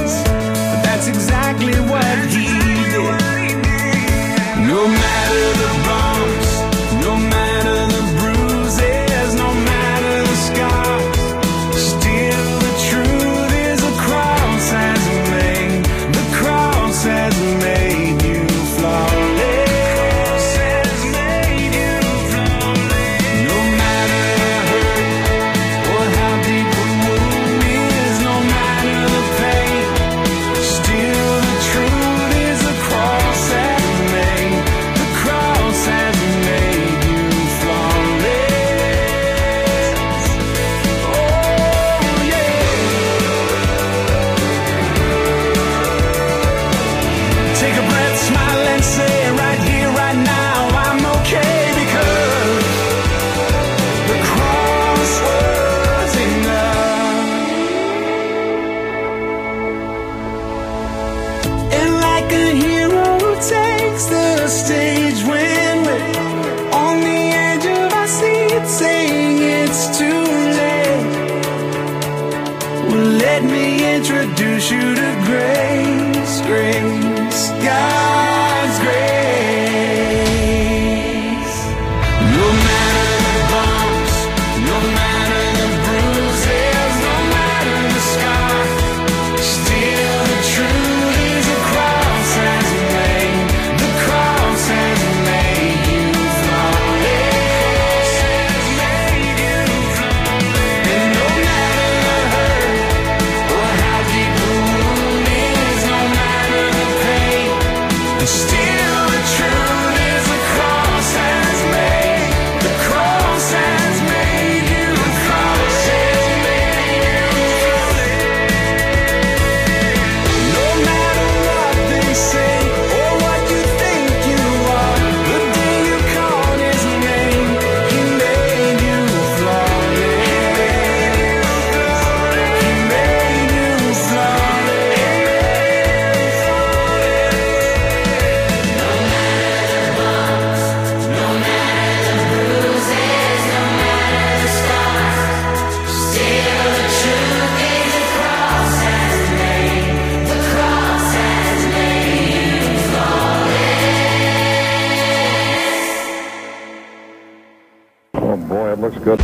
Boy, 158.58 158.74
it 158.74 158.80
looks 158.80 158.98
good. 159.06 159.22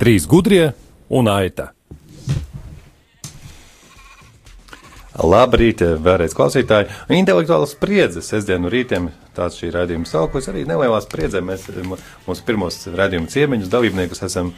Trīs 0.00 0.26
gudrie 0.28 0.70
un 1.12 1.28
aita. 1.28 1.70
Labrīt, 5.20 5.82
vēlreiz 6.00 6.32
klausītāji. 6.36 6.88
Intelektuāla 7.12 7.66
spriedze 7.68 8.22
sestdienu 8.24 8.70
rītiem. 8.72 9.10
Tāds 9.36 9.58
šī 9.60 9.68
raidījuma 9.74 10.08
sauklis 10.08 10.48
arī 10.48 10.62
nelielā 10.68 11.00
spriedzē. 11.04 11.42
Mēs 11.44 11.66
m- 11.74 11.98
mūsu 12.24 12.46
pirmos 12.46 12.78
raidījuma 12.96 13.28
ciemiņus 13.28 13.72
dalībniekus 13.72 14.22
esam 14.24 14.54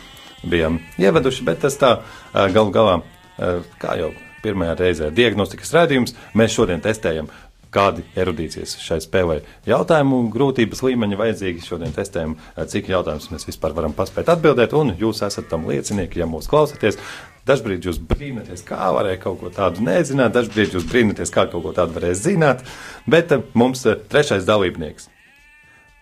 bijām 0.46 0.78
ieveduši, 1.02 1.46
bet 1.48 1.64
tas 1.64 1.78
tā 1.80 1.96
ā, 1.98 2.46
galu 2.54 2.70
galā, 2.74 2.94
ā, 3.42 3.50
kā 3.82 3.96
jau 3.98 4.12
pirmajā 4.42 4.76
reizē 4.78 5.10
diagnostikas 5.14 5.74
raidījums, 5.74 6.14
mēs 6.38 6.54
šodien 6.54 6.82
testējam, 6.82 7.28
kādi 7.72 8.04
erudīcijas 8.18 8.76
šai 8.82 9.00
spēlē 9.02 9.40
jautājumu 9.68 10.22
grūtības 10.32 10.82
līmeņi 10.84 11.18
vajadzīgi. 11.20 11.66
Šodien 11.66 11.94
testējam, 11.96 12.36
cik 12.68 12.90
jautājumus 12.92 13.30
mēs 13.32 13.48
vispār 13.48 13.74
varam 13.76 13.94
paspēt 13.96 14.30
atbildēt, 14.32 14.76
un 14.76 14.94
jūs 15.00 15.24
esat 15.26 15.48
tam 15.50 15.68
liecinieki, 15.70 16.20
ja 16.22 16.28
mūs 16.28 16.50
klausāties. 16.52 17.00
Dažbrīd 17.48 17.88
jūs 17.88 17.98
brīnaties, 18.06 18.62
kā 18.62 18.92
varēja 18.94 19.18
kaut 19.24 19.40
ko 19.40 19.50
tādu 19.50 19.82
nezināt, 19.82 20.30
dažbrīd 20.36 20.76
jūs 20.76 20.86
brīnaties, 20.86 21.32
kā 21.34 21.48
kaut 21.50 21.64
ko 21.64 21.72
tādu 21.74 21.96
varēs 21.96 22.22
zināt, 22.22 22.62
bet 23.10 23.34
eh, 23.34 23.42
mums 23.58 23.82
eh, 23.90 23.98
trešais 24.12 24.46
dalībnieks. 24.46 25.08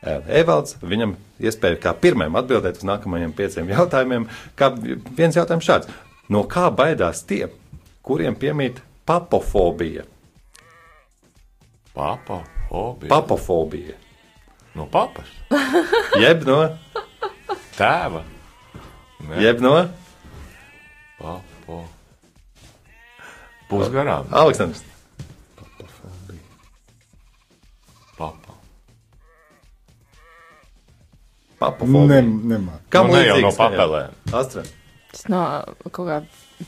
eh, 0.05 0.29
Evalds, 0.43 0.77
viņam 0.85 1.17
iespēja 1.41 1.81
kā 1.81 1.95
pirmajam 1.97 2.37
atbildēt 2.43 2.83
uz 2.83 2.89
nākamajiem 2.91 3.33
pieciem 3.39 3.73
jautājumiem. 3.73 4.29
Kā 4.53 4.69
viens 5.17 5.41
jautājums 5.41 5.65
šāds. 5.65 5.89
No 6.29 6.45
kā 6.45 6.69
baidās 6.69 7.25
tie, 7.25 7.47
kuriem 8.05 8.37
piemīt 8.37 8.85
papofobija? 9.09 10.05
Papa, 11.95 12.43
hobija. 12.71 13.09
Papofobija. 13.09 13.97
No 14.75 14.87
papas. 14.87 15.27
Jeb 16.23 16.45
no, 16.47 16.61
Tēva. 17.79 18.23
Ne? 19.21 19.43
jeb 19.43 19.61
no 19.61 19.73
Papo. 21.19 21.83
Pusgarām. 23.69 24.31
Aleksandrs. 24.33 24.85
Papa. 28.19 28.57
Papofobija. 31.61 32.23
Ne, 32.23 32.39
nemā. 32.55 32.79
Kam 32.93 33.11
Nu, 33.11 33.19
ne 33.19 33.27
jau 33.27 33.41
no 33.45 33.53
papelēm. 33.57 34.17
Astra. 34.33 34.65
Tas 35.11 35.27
no 35.33 35.43
kaut 35.91 36.07
kā 36.07 36.21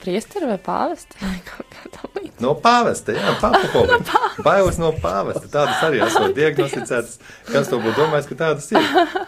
priestera 0.02 0.50
vai 0.50 0.58
pāvesta 0.60 1.20
vai 1.22 1.38
kaut 1.50 1.76
kā 1.76 1.92
tam. 1.96 2.11
No 2.42 2.56
pāvesta, 2.58 3.14
jā, 3.14 3.36
papahobi. 3.40 4.00
Bailes 4.46 4.78
no 4.82 4.92
pāvesta. 4.96 5.48
Tādas 5.50 5.82
arī 5.86 6.02
esot 6.06 6.34
diagnosticētas. 6.38 7.18
Kas 7.50 7.70
to 7.70 7.80
būtu 7.82 7.98
domājis, 8.00 8.28
ka 8.30 8.38
tādas 8.46 8.70
ir? 8.74 9.20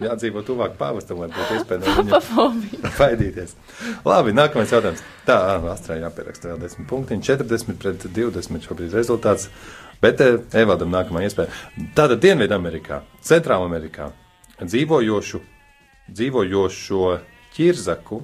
Jādzīvo 0.00 0.40
tuvāk 0.42 0.74
pāvestam, 0.80 1.20
lai 1.20 1.28
būtu 1.30 1.58
iespēja 1.58 1.82
no 1.84 2.46
viņa 2.56 2.90
baidīties. 2.96 3.52
Labi, 4.08 4.32
nākamais 4.34 4.72
jautājums. 4.72 5.04
Tā, 5.28 5.36
Astrā 5.70 6.00
jāpieraksta 6.00 6.50
vēl 6.50 6.64
10 6.64 6.88
punktiņi. 6.90 7.26
40 7.28 7.78
pret 7.82 8.08
20 8.08 8.66
šobrīd 8.66 8.96
rezultāts. 8.96 9.50
Bet 10.00 10.22
eh, 10.24 10.40
Evaldam 10.56 10.90
nākamā 10.94 11.22
iespēja. 11.26 11.52
Tātad 11.94 12.22
Dienvidamerikā, 12.24 13.02
Centrālamerikā 13.28 14.08
dzīvojošu, 14.64 15.42
dzīvojošo 16.16 17.04
ķirzaku, 17.54 18.22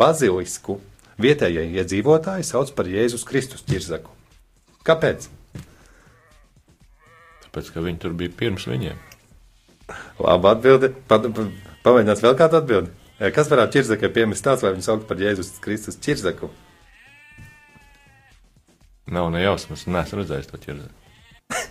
bazilisku 0.00 0.78
vietējie 1.22 1.66
iedzīvotāji 1.80 2.46
sauc 2.46 2.70
par 2.76 2.88
Jēzus 2.90 3.26
Kristus 3.28 3.64
ķirzaku. 3.68 4.12
Kāpēc? 4.86 5.28
Tāpēc, 7.46 7.72
ka 7.74 7.82
viņi 7.84 8.00
tur 8.02 8.14
bija 8.18 8.32
pirms 8.38 8.68
viņiem. 8.68 8.98
Labi 10.20 10.50
atbildi. 10.52 10.92
Pa, 11.08 11.18
pa, 11.22 11.46
pamēģinās 11.86 12.22
vēl 12.24 12.38
kādu 12.38 12.60
atbildi. 12.60 12.94
Eh, 13.18 13.32
Kas 13.34 13.50
varētu 13.50 13.78
ķirzakai 13.78 14.10
piemest 14.14 14.44
tāds, 14.46 14.62
vai 14.62 14.74
viņu 14.76 14.86
sauc 14.86 15.06
par 15.08 15.20
Jēzus 15.20 15.56
Kristus 15.64 15.98
ķirzaku? 16.04 16.50
Nav 19.08 19.30
ne 19.32 19.40
jausmas, 19.40 19.86
neesmu 19.88 20.20
redzējis 20.20 20.50
to 20.50 20.60
ķirzeli. 20.60 20.92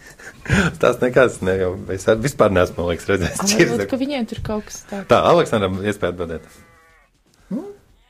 Tas 0.81 0.97
nekas, 1.03 1.37
ne 1.45 1.53
jau 1.59 1.69
es 1.93 2.07
vispār 2.23 2.49
neesmu, 2.55 2.87
liekas, 2.89 3.05
redzējis 3.11 3.43
Varbūt, 3.43 3.57
ķirzaku. 3.61 3.89
ka 3.91 3.99
viņiem 4.01 4.25
tur 4.31 4.41
kaut 4.47 4.65
kas 4.71 4.79
tāds. 4.89 5.05
Tā, 5.11 5.19
Aleksandram 5.29 5.77
iespēja 5.85 6.15
atbildēt. 6.15 6.47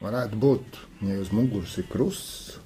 Varētu 0.04 0.38
būt, 0.38 0.78
ja 1.08 1.18
uz 1.22 1.32
muguras 1.34 1.74
ir 1.82 1.88
krusts. 1.90 2.60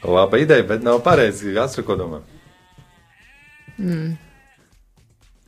Laba 0.00 0.38
ideja, 0.40 0.64
bet 0.64 0.84
nav 0.84 1.02
pareizi. 1.04 1.52
Astrid, 1.60 1.84
ko 1.88 1.98
domā? 2.00 2.22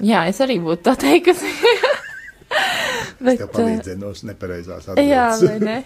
Jā, 0.02 0.26
es 0.28 0.40
arī 0.44 0.58
būtu 0.60 0.84
tā 0.90 0.96
teikusi. 1.00 1.48
Bet, 3.22 3.38
Tev 3.38 3.46
uh, 3.46 3.52
palīdzēja 3.54 3.98
no 4.00 4.08
nepareizās 4.26 4.88
jā, 4.98 5.26
atbildes. 5.30 5.42
vai 5.46 5.58
ne? 5.62 5.76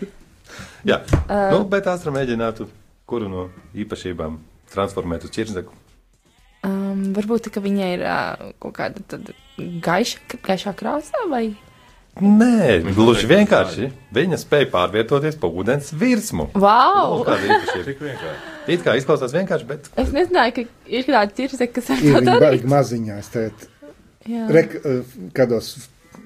Jā, 0.88 0.96
nu, 1.52 1.58
bet 1.68 1.88
Astrid 1.90 2.14
mēģinātu 2.14 2.64
kuru 3.10 3.28
no 3.28 3.42
īpašībām 3.76 4.38
transformēt 4.72 5.26
uz 5.28 5.34
ķirzaku. 5.34 5.74
Um, 6.64 7.10
varbūt, 7.14 7.50
ka 7.52 7.60
viņai 7.60 7.90
ir 7.98 8.04
uh, 8.06 8.46
kaut 8.62 8.78
kāda 8.78 9.20
gaiša, 9.84 10.38
gaišā 10.48 10.72
krāsā 10.78 11.26
vai? 11.30 11.44
Nē, 12.16 12.78
gluži 12.96 13.28
vienkārši. 13.28 13.90
Viņa 14.16 14.38
spēja 14.40 14.70
pārvietoties 14.72 15.36
pa 15.40 15.50
ūdens 15.52 15.90
virsmu. 16.00 16.46
Wow! 16.56 17.18
Lūk, 17.18 17.26
kāda 17.28 17.42
vienkārši. 17.44 18.30
It 18.72 18.80
kā 18.86 18.94
izklausās 18.96 19.34
vienkārši, 19.36 19.66
bet 19.68 19.90
Es 20.00 20.14
nezināju, 20.16 20.54
ka 20.56 20.64
ir 20.96 21.04
tāda 21.10 21.28
tirze, 21.36 21.68
kas 21.68 21.90
ar 21.92 22.00
Ir 22.00 22.16
to 22.16 22.22
viņa 22.22 22.30
darīt. 22.30 22.46
baigi 22.46 22.70
maziņā. 22.72 23.18
es 23.20 23.28
Tēt, 23.34 23.66
Jā. 24.26 24.46
rek, 24.48 24.78
eh, 24.80 25.12
kādos 25.36 25.74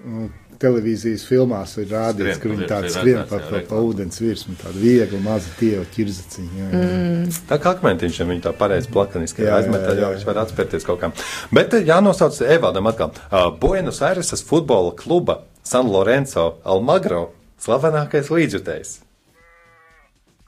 mm, 0.05 0.31
televīzijas 0.63 1.27
filmās 1.27 1.75
ir 1.83 1.91
rādīts, 1.91 2.39
ka 2.39 2.49
viņi 2.53 2.65
ir 2.69 2.89
skrien 2.95 3.21
pa, 3.29 3.43
pa, 3.51 3.61
pa 3.69 3.83
ūdens 3.83 4.21
virsmu, 4.23 4.55
tāda 4.63 4.79
viegla 4.79 5.21
maza 5.27 5.51
tieva 5.59 5.85
ķirzaciņa. 5.97 6.55
jā, 6.55 6.71
jā. 6.71 6.87
Mm. 6.87 7.37
tā 7.51 7.59
kā 7.59 7.75
akmentiņš, 7.75 8.23
ja 8.23 8.29
viņa 8.31 8.47
tā 8.47 8.55
pareizi 8.57 8.89
plakaniski 8.95 9.43
Jā, 9.43 9.51
jā, 9.51 9.59
aizmet, 9.59 9.83
tad 9.89 9.97
jā, 9.99 10.05
jau 10.07 10.11
jā. 10.13 10.17
viņš 10.17 10.27
var 10.31 10.43
atspērties 10.47 10.87
kaut 10.87 11.01
kam. 11.03 11.13
Bet 11.51 11.75
eh, 11.75 11.83
jānosauc 11.91 12.41
Evaldam 12.47 12.87
atkal. 12.87 13.11
Uh, 13.27 13.51
Buenos 13.59 14.01
Aireses 14.07 14.45
futbola 14.47 14.95
kluba 14.97 15.43
San 15.71 15.87
Lorenzo 15.87 16.57
Almagro 16.67 17.29
slavenākais 17.63 18.27
līdzjutējs. 18.35 18.89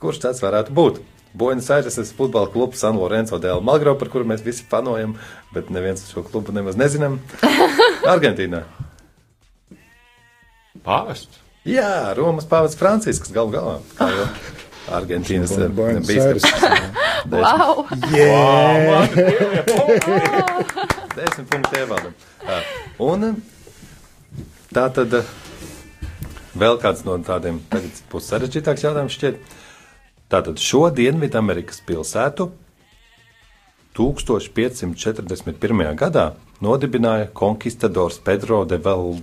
Kurš 0.02 0.18
tas 0.24 0.40
varētu 0.42 0.74
būt? 0.74 0.96
Buenos 1.38 1.68
Aireses 1.70 2.10
futbola 2.16 2.50
klubs 2.50 2.82
San 2.82 2.98
Lorenzo 2.98 3.38
de 3.38 3.52
Almagro, 3.52 3.94
par 4.00 4.10
kuru 4.10 4.26
mēs 4.26 4.42
visi 4.42 4.66
fanojam, 4.66 5.14
bet 5.54 5.70
neviens 5.70 6.02
šo 6.10 6.24
klubu 6.26 6.50
nemaz 6.56 6.74
nezinām. 6.80 7.20
Argentīnā. 8.14 8.64
Pāvests. 10.82 11.38
Jā, 11.70 12.10
Romas 12.18 12.50
pāvests 12.50 12.80
Francisks 12.82 13.30
galu 13.30 13.54
galā. 13.54 13.78
Kā 13.94 14.10
jau 14.10 14.26
Argentīnas 14.98 15.54
eh, 15.54 15.70
Buenos 15.70 16.10
bīskaps. 16.10 16.50
Aires. 16.66 16.90
Wow! 17.30 17.86
Desmit 21.14 21.46
punkti 21.46 21.84
ievaldam. 21.84 22.18
Un 22.98 23.30
eh, 23.30 23.42
tā 24.72 24.86
tad 24.94 25.12
eh, 25.18 25.28
vēl 26.58 26.78
kāds 26.80 27.04
no 27.06 27.18
tādiem 27.24 27.60
būs 28.12 28.30
sarežģītāks 28.32 28.86
jautājums 28.86 29.18
šķiet. 29.18 29.36
Tātad 30.32 30.60
šo 30.62 30.86
Dienvidamerikas 30.96 31.82
pilsētu 31.84 32.48
1541. 33.92 35.82
gadā 36.00 36.26
nodibināja 36.64 37.28
konkistadors 37.36 38.16
Pedro 38.24 38.62
de, 38.64 38.78
Val, 38.80 39.18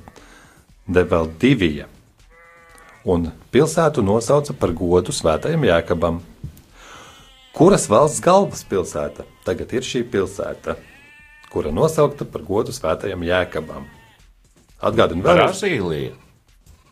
de 0.85 1.03
Valdivija, 1.09 1.87
un 3.09 3.31
pilsētu 3.49 4.05
nosauca 4.05 4.53
par 4.53 4.75
godu 4.77 5.15
svētajam 5.15 5.65
Jēkabam. 5.65 6.21
Kuras 7.57 7.89
valsts 7.89 8.21
galvaspilsēta 8.21 9.25
tagad 9.47 9.73
ir 9.73 9.83
šī 9.83 10.03
pilsēta, 10.13 10.77
kura 11.49 11.73
nosaukta 11.73 12.29
par 12.29 12.45
godu 12.45 12.75
svētajam 12.75 13.25
Jēkabam? 13.25 13.98
Atgādinu 14.79 15.23
vēlreiz. 15.25 15.49
Brazīlija. 15.51 16.11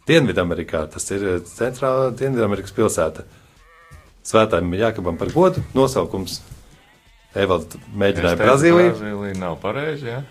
Dienvidamerikā 0.08 0.86
tas 0.92 1.06
ir 1.16 1.26
eh, 1.28 1.38
centrālā 1.48 2.10
Dienvidamerikas 2.16 2.76
pilsēta. 2.76 3.26
Svētājiem 4.28 4.74
Jākabam 4.80 5.20
par 5.20 5.32
godu 5.36 5.64
nosaukums. 5.76 6.42
Evalds 7.38 7.78
mēģināja 7.96 8.40
Brazīliju. 8.40 8.96
Brazīlija 8.96 9.40
nav 9.40 9.60
pareizi, 9.64 10.10
jā. 10.10 10.24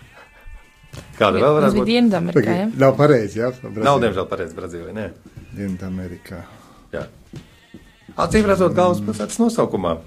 Kāda 1.17 1.41
vēl 1.41 1.55
varētu 1.59 1.77
būt? 1.79 1.89
Dienvidamerikā, 1.89 2.57
ja? 2.57 2.67
Nav 2.81 2.95
pareizi, 2.97 3.41
jā? 3.41 3.51
Nav, 3.75 3.99
diemžēl, 4.01 4.27
pareizi 4.29 4.57
Brazīlija. 4.57 4.93
Nē, 4.97 5.07
Dienvidamerikā. 5.57 6.43
jā. 6.93 7.05
Acīm 8.17 8.47
redzot, 8.49 8.73
galvaspilsētas 8.77 9.37
nosaukumā 9.41 9.97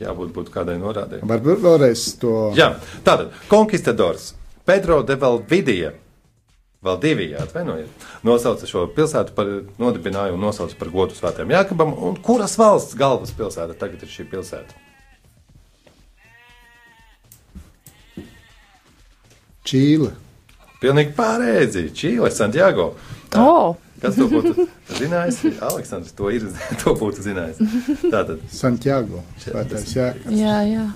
jābūt 0.00 0.32
būtu 0.36 0.52
kādai 0.52 0.76
norādē. 0.80 1.20
Varbūt 1.28 1.62
vēlreiz 1.64 2.04
to. 2.20 2.34
Jā, 2.56 2.74
tātad 3.06 3.32
Conquistadors 3.48 4.32
Pedro 4.68 5.00
de 5.06 5.16
Valvidija. 5.20 5.92
Valdivija, 6.80 7.42
atvainojiet, 7.44 8.04
nosauca 8.24 8.64
šo 8.64 8.86
pilsētu 8.96 9.34
par 9.36 9.48
nodibinājumu 9.80 10.38
un 10.38 10.46
nosauca 10.46 10.78
par 10.80 10.88
godu 10.94 11.12
svētiem 11.12 11.52
Jākabam. 11.52 11.92
Un 12.08 12.16
kuras 12.24 12.54
valsts 12.56 12.96
galvaspilsēta 12.96 13.76
tagad 13.76 14.00
ir 14.00 14.08
šī 14.08 14.24
pilsēta? 14.30 14.78
Čīle. 19.68 20.14
Pilnīgi 20.80 21.12
pareizi. 21.18 21.84
Čīle, 21.92 22.32
Santiago. 22.32 22.94
Oh! 23.36 23.76
Kas 24.00 24.16
to 24.16 24.30
būtu 24.32 24.64
zinājis? 24.96 25.42
Aleksandrs 25.60 26.14
to 26.16 26.30
ir 26.32 26.46
to 26.80 26.94
būtu 26.96 27.20
zinājis. 27.28 27.60
Tātad 28.06 28.40
Santiago. 28.48 29.20
Svētais 29.44 29.92
jēkabs. 29.92 30.32
Jā, 30.32 30.62
jā. 30.64 30.86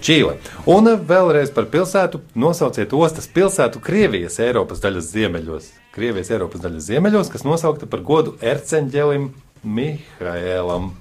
Čīle. 0.00 0.38
Un 0.70 0.88
vēlreiz 1.08 1.52
par 1.52 1.68
pilsētu 1.72 2.22
nosauciet 2.38 2.92
ostas 2.96 3.28
pilsētu 3.30 3.82
Krievijas 3.84 4.40
Eiropas 4.40 4.80
daļas 4.80 5.10
ziemeļos. 5.12 5.68
Krievijas 5.94 6.32
Eiropas 6.32 6.64
daļas 6.64 6.86
ziemeļos, 6.88 7.30
kas 7.32 7.44
nosaukta 7.44 7.88
par 7.90 8.04
godu 8.06 8.36
Erceņģelim 8.40 9.30
Mihailam. 9.62 10.92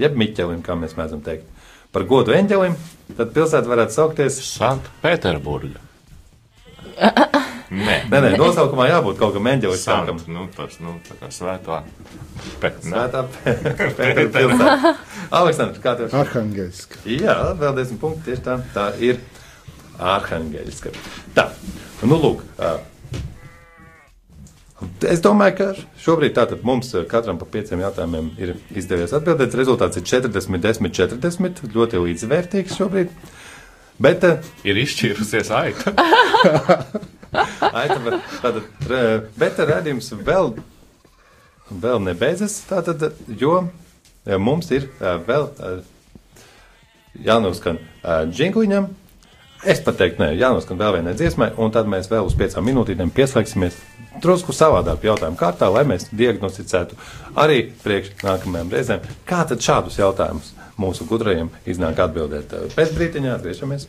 Jeb 0.00 0.16
Miķelim, 0.18 0.64
kā 0.66 0.74
mēs 0.78 0.96
mēdzam 0.98 1.22
teikt. 1.26 1.46
Par 1.94 2.06
godu 2.10 2.34
eņģelim, 2.34 2.76
tad 3.18 3.34
pilsēta 3.36 3.70
varētu 3.70 3.98
saukties. 3.98 4.40
Sanktpēterburga. 4.54 5.86
Nē, 7.70 7.96
Nē, 8.10 8.18
nē, 8.24 8.30
nosaukumā 8.34 8.88
jābūt 8.90 9.18
kaut 9.20 9.36
kam 9.36 9.46
eņģelim. 9.46 9.78
Sant, 9.78 10.24
nu, 10.26 10.48
tas, 10.56 10.72
nu, 10.82 10.96
tā 11.06 11.14
kā 11.20 11.28
svētā. 11.30 11.76
Bet, 12.62 12.80
nē, 12.82 13.04
Svētā 13.04 13.20
pilsēta. 14.34 14.94
Aleksandrs, 15.38 15.78
kā 15.84 15.92
tev? 16.00 16.16
Arhangelska. 16.18 16.98
Jā, 17.06 17.36
vēl 17.60 17.76
desmit 17.78 18.00
punkti. 18.02 18.32
Tieši 18.32 18.42
tā, 18.48 18.56
tā 18.74 18.88
ir 18.98 19.20
Arhangeļska. 20.02 20.90
Tā, 21.36 21.46
nu 22.10 22.18
lūk. 22.18 22.42
ā, 22.58 22.78
Es 25.04 25.20
domāju, 25.20 25.54
ka 25.58 25.66
šobrīd 26.00 26.32
tātad 26.38 26.62
mums 26.64 26.88
katram 27.10 27.36
pa 27.36 27.44
pieciem 27.52 27.82
jautājumiem 27.84 28.30
ir 28.40 28.54
izdevies 28.72 29.12
atbildēt. 29.16 29.52
Rezultāts 29.60 30.00
ir 30.00 30.06
40, 30.08 30.56
10, 30.64 30.88
40. 30.96 31.62
Ļoti 31.76 32.00
līdzvērtīgs 32.06 32.78
šobrīd. 32.80 33.12
Bet, 34.00 34.24
ā, 34.24 34.38
ir 34.64 34.80
izšķīrusies 34.80 35.52
aita. 35.52 35.92
Tātad, 37.30 38.62
bet 39.38 39.60
redzējums 39.60 40.10
vēl, 40.26 40.54
vēl 41.70 42.00
nebeidzas, 42.08 42.56
tātad, 42.70 43.10
jo 43.38 43.60
eh, 43.62 44.38
mums 44.38 44.70
ir 44.74 44.88
eh, 44.88 45.20
vēl 45.26 45.46
eh, 45.50 46.40
jānoskan 47.26 47.78
džingliņam. 48.30 48.90
Es 49.60 49.82
pat 49.84 49.98
teiktu, 50.00 50.22
nē, 50.22 50.30
jānoskan 50.40 50.78
vēl 50.80 50.94
vienai 50.96 51.12
dziesmai, 51.18 51.50
un 51.60 51.72
tad 51.74 51.88
mēs 51.90 52.08
vēl 52.08 52.24
uz 52.24 52.36
piecām 52.38 52.64
minūtītēm 52.64 53.10
pieslēgsimies 53.12 53.76
drusku 54.24 54.54
savādāk 54.56 55.04
jautājumu 55.04 55.36
kārtā, 55.38 55.68
lai 55.68 55.84
mēs 55.88 56.08
diagnosticētu 56.16 56.96
arī 57.38 57.66
priekš 57.84 58.14
nākamajām 58.24 58.72
reizēm, 58.72 59.04
kā 59.28 59.44
tad 59.48 59.60
šādus 59.64 60.00
jautājumus 60.00 60.54
mūsu 60.80 61.04
gudrajiem 61.08 61.52
iznāk 61.68 62.00
atbildēt. 62.00 62.56
Pēc 62.72 62.96
brītiņā 62.96 63.36
atgriežamies. 63.36 63.84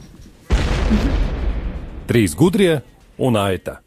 Trīs 2.11 2.35
gudrie 2.35 2.81
un 3.21 3.37
aita. 3.37 3.83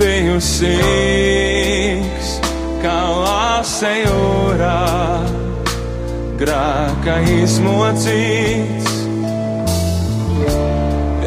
Biju 0.00 0.38
sīgs, 0.40 2.30
kā 2.80 2.96
lāse 3.20 3.90
jūrā, 4.00 4.80
grāka 6.40 7.18
izmocīts. 7.36 8.96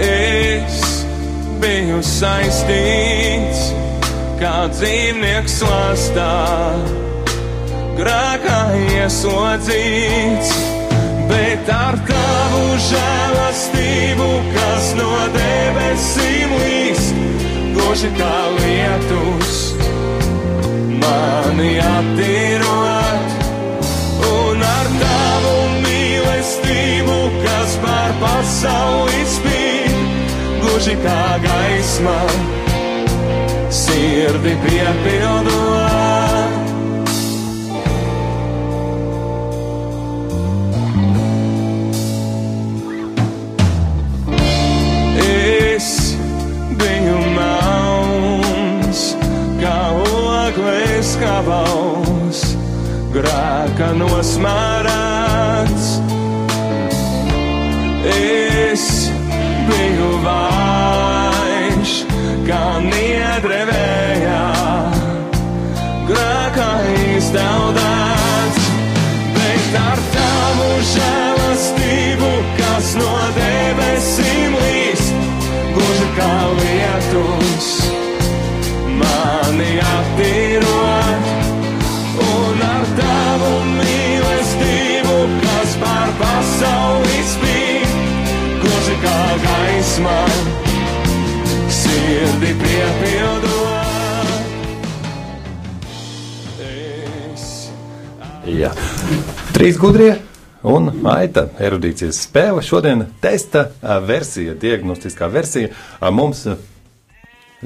Es 0.04 0.80
biju 1.62 2.02
saistīts, 2.08 3.62
kā 4.42 4.56
dzīvnieks 4.74 5.62
lastā, 5.70 6.34
grākā 8.00 8.60
ieslodzīts. 8.98 10.54
Bet 11.30 11.70
ar 11.72 11.96
tavu 12.10 12.64
žēlastību, 12.90 14.28
kas 14.58 14.90
no 14.98 15.12
debesīm 15.38 16.52
līst, 16.60 17.03
gluži 17.84 18.10
kā 18.16 18.36
lietus, 18.58 19.58
mani 21.02 21.74
attīrot, 21.84 23.34
un 24.30 24.64
ar 24.68 24.92
tavu 25.02 25.56
mīlestību, 25.84 27.18
kas 27.44 27.78
pār 27.84 28.16
pasauli 28.24 29.24
spīd, 29.36 29.98
gluži 30.64 30.96
kā 31.04 31.24
gaisma, 31.44 32.20
sirdi 33.84 34.56
piepildot. 34.64 35.93
Grāka 53.14 53.92
nosmārāts. 53.98 55.88
Es 58.10 58.53
gaisma, 89.94 90.26
sirdi 91.70 92.54
piepildot. 92.58 94.28
Es 96.60 97.70
Jā. 98.46 98.72
Trīs 99.54 99.78
gudrie 99.78 100.16
un 100.66 100.90
maita 101.04 101.46
erudīcijas 101.62 102.24
spēle. 102.26 102.64
Šodien 102.66 103.06
testa 103.22 103.68
versija, 104.08 104.56
diagnostiskā 104.58 105.30
versija. 105.30 105.70
Mums 106.10 106.48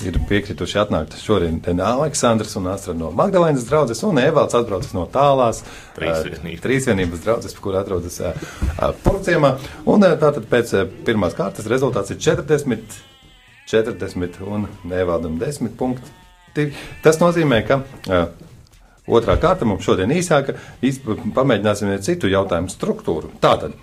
ir 0.05 0.17
piekrituši 0.29 0.79
atnākt 0.81 1.15
šodien 1.21 1.59
ten 1.63 1.79
Aleksandrs 1.83 2.55
un 2.59 2.69
Astra 2.71 2.93
no 2.97 3.09
Magdalēnas 3.15 3.65
draudzes 3.69 4.03
un 4.07 4.19
Evalds 4.21 4.57
atbraucis 4.57 4.93
no 4.95 5.05
tālās 5.11 5.63
Trīsvienības. 5.97 6.63
trīsvienības 6.63 7.23
draudzes, 7.25 7.55
kur 7.61 7.77
atrodas 7.79 8.19
Porciemā. 9.05 9.55
Un 9.89 10.05
tātad 10.05 10.45
pēc 10.49 10.73
pirmās 11.07 11.37
kārtas 11.37 11.69
rezultāts 11.71 12.13
ir 12.13 12.21
40, 12.21 12.99
40 13.71 14.41
un 14.45 14.67
Evaldam 14.91 15.39
10 15.41 15.73
punkti. 15.79 16.69
Tas 17.05 17.21
nozīmē, 17.21 17.63
ka 17.67 17.81
Otrā 19.07 19.37
kārta 19.39 19.63
mums 19.63 19.85
šodien 19.87 20.11
īsāka. 20.11 20.57
Pamēģināsim 20.83 21.93
citu 22.03 22.27
jautājumu 22.27 22.71
struktūru. 22.73 23.31
Tātad 23.39 23.77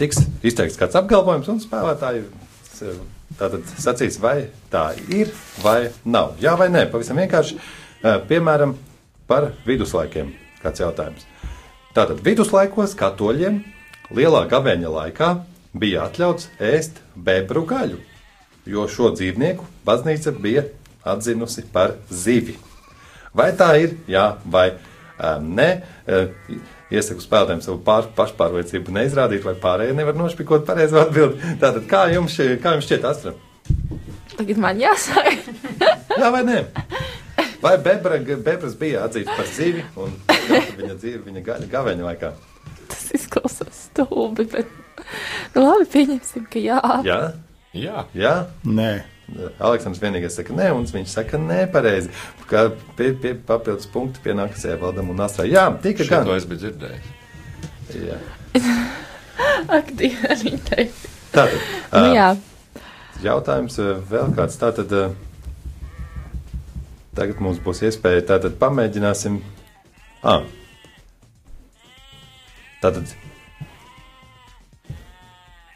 tiks 0.00 0.24
izteikts 0.42 0.78
kāds 0.80 0.98
apgalvojums, 0.98 1.50
un 1.52 1.60
spēlētāji 1.62 2.24
tātad 3.38 3.66
sacīs, 3.80 4.18
vai 4.22 4.50
tā 4.72 4.90
ir 5.12 5.32
vai 5.64 5.90
nav. 6.04 6.36
Jā 6.42 6.56
vai 6.58 6.70
nē, 6.72 6.86
pavisam 6.92 7.20
vienkārši. 7.20 7.58
Ā, 8.00 8.16
Piemēram, 8.28 8.74
par 9.30 9.52
viduslaikiem 9.66 10.32
kāds 10.62 10.82
jautājums. 10.82 11.26
Tātad 11.94 12.22
viduslaikos 12.24 12.94
katoļiem 12.98 13.60
lielā 14.14 14.44
gabeņa 14.50 14.92
laikā 14.94 15.30
bija 15.76 16.08
atļauts 16.08 16.50
ēst 16.62 16.98
bebru 17.14 17.64
gaļu, 17.68 18.00
jo 18.66 18.86
šo 18.90 19.12
dzīvnieku 19.14 19.66
baznīca 19.86 20.34
bija 20.34 20.66
atzinusi 21.06 21.64
par 21.72 21.96
zivi. 22.10 22.56
Vai 23.34 23.52
tā 23.58 23.72
ir, 23.78 23.94
jā, 24.10 24.36
vai 24.44 24.72
um, 24.74 25.50
nē? 25.54 25.70
Iesaku 26.90 27.22
spēlētājiem 27.22 27.60
savu 27.62 27.78
pār, 27.86 28.08
pašpārliecību 28.16 28.90
neizrādīt, 28.96 29.44
vai 29.46 29.54
pārējie 29.62 29.94
nevar 29.94 30.16
nošpikot 30.18 30.64
pareizo 30.66 30.98
atbildi. 31.04 31.54
Tātad, 31.62 31.84
kā 31.90 32.04
jums, 32.10 32.34
šķi- 32.34 32.58
kā 32.64 32.72
jums 32.74 32.88
šķiet, 32.88 33.04
Astra? 33.06 33.34
Tagad 34.36 34.58
man 34.58 34.80
jāsaka. 34.80 35.36
Jā 36.18 36.30
vai 36.34 36.40
nē? 36.48 36.58
Vai 37.62 37.74
bebra, 37.84 38.16
bebras 38.40 38.74
bija 38.80 39.04
atzīta 39.06 39.36
par 39.36 39.46
zivi 39.52 39.84
un 40.00 40.14
viņa 40.80 40.94
dzīve, 40.96 41.22
viņa 41.28 41.42
gaļa 41.46 41.68
gaveņa 41.70 42.06
laikā? 42.08 42.32
Tas 42.90 43.04
izklausās 43.14 43.84
stulbi, 43.90 44.46
bet 44.50 44.66
nu, 45.54 45.62
labi, 45.66 45.86
pieņemsim, 45.92 46.48
ka 46.50 46.58
jā. 46.64 46.80
Jā, 47.06 47.20
Jā, 47.76 48.02
jā. 48.18 48.32
Nē, 48.66 48.88
Aleksandrs 49.62 50.00
vienīgais 50.02 50.34
saka, 50.36 50.54
nē, 50.56 50.70
un 50.74 50.86
viņš 50.90 51.12
saka, 51.14 51.38
nepareizi. 51.40 52.10
Kā 52.50 52.66
pie, 52.98 53.12
pie 53.14 53.34
papildus 53.46 53.88
punktu 53.90 54.22
pienākas 54.24 54.64
Evaldam 54.72 55.12
un 55.12 55.22
Astrai. 55.24 55.48
Jā, 55.52 55.68
tika 55.82 56.06
gan. 56.08 56.26
to 56.26 56.34
es 56.36 56.46
biju 56.50 56.64
dzirdējis. 56.64 57.16
Jā. 58.00 58.18
Ak, 59.76 59.92
divi 59.96 60.56
teica. 60.66 61.10
Tātad, 61.30 61.60
Nu, 61.94 62.00
ā, 62.00 62.14
jā, 62.14 62.28
jautājums 63.22 63.78
vēl 64.10 64.34
kāds. 64.34 64.58
Tātad, 64.58 64.90
ā, 64.90 65.04
tagad 67.18 67.42
mums 67.44 67.62
būs 67.62 67.84
iespēja, 67.86 68.26
tātad 68.34 68.58
pamēģināsim. 68.58 69.38
À. 70.26 70.40
Tātad. 72.82 73.14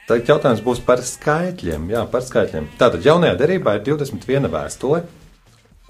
Tagad 0.05 0.29
jautājums 0.35 0.61
būs 0.65 0.83
par 0.85 1.01
skaitļiem. 1.01 1.89
Jā, 1.95 2.03
par 2.13 2.25
skaitļiem. 2.27 2.69
Tātad 2.81 3.07
jaunajā 3.07 3.39
derībā 3.41 3.79
ir 3.79 3.87
21 3.87 4.51
vēstule, 4.53 5.01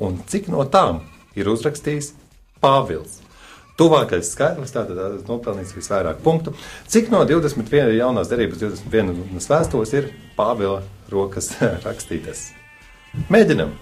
un 0.07 0.21
cik 0.31 0.47
no 0.55 0.63
tām 0.71 1.03
ir 1.35 1.51
uzrakstījis 1.51 2.13
Pāvils? 2.63 3.19
Tuvākais 3.75 4.31
skaitlis 4.31 4.71
tātad 4.71 4.95
tā, 4.95 5.09
nopelnījis 5.27 5.75
visvairāk 5.75 6.23
punktu. 6.23 6.55
Cik 6.87 7.11
no 7.11 7.25
21 7.27 7.97
jaunās 7.99 8.31
derības 8.31 8.63
21 8.63 9.35
vēstules 9.35 9.97
ir 9.99 10.13
Pāvila 10.39 10.85
rokas 11.11 11.51
rakstītas? 11.87 12.53
Mēģinam! 13.35 13.75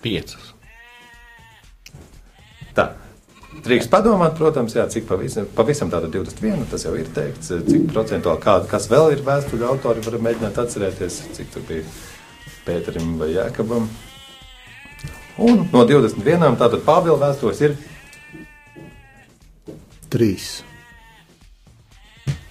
Piecas. 0.00 0.54
Tā. 2.76 2.94
Drīkst 3.64 3.90
padomāt, 3.90 4.36
protams, 4.38 4.74
jā, 4.76 4.84
cik 4.90 5.06
pavisam, 5.08 5.46
pavisam 5.56 5.90
tāda 5.90 6.10
21, 6.12 6.66
tas 6.70 6.84
jau 6.86 6.92
ir 6.98 7.08
teikts, 7.14 7.50
cik 7.66 7.88
procentuāli 7.92 8.42
kāda, 8.42 8.68
kas 8.70 8.90
vēl 8.92 9.14
ir 9.16 9.24
vēstuļu 9.26 9.66
autori, 9.66 10.04
var 10.04 10.18
mēģināt 10.28 10.60
atcerēties, 10.62 11.22
cik 11.38 11.50
tur 11.54 11.64
bija 11.68 11.86
Pēterim 12.66 13.16
vai 13.20 13.30
Jēkabam. 13.32 13.88
Un 15.46 15.66
no 15.72 15.82
21, 15.88 16.56
tātad 16.60 16.82
Pāvila 16.86 17.18
vēstules 17.26 17.62
ir 17.66 17.76
Trīs. 20.12 20.62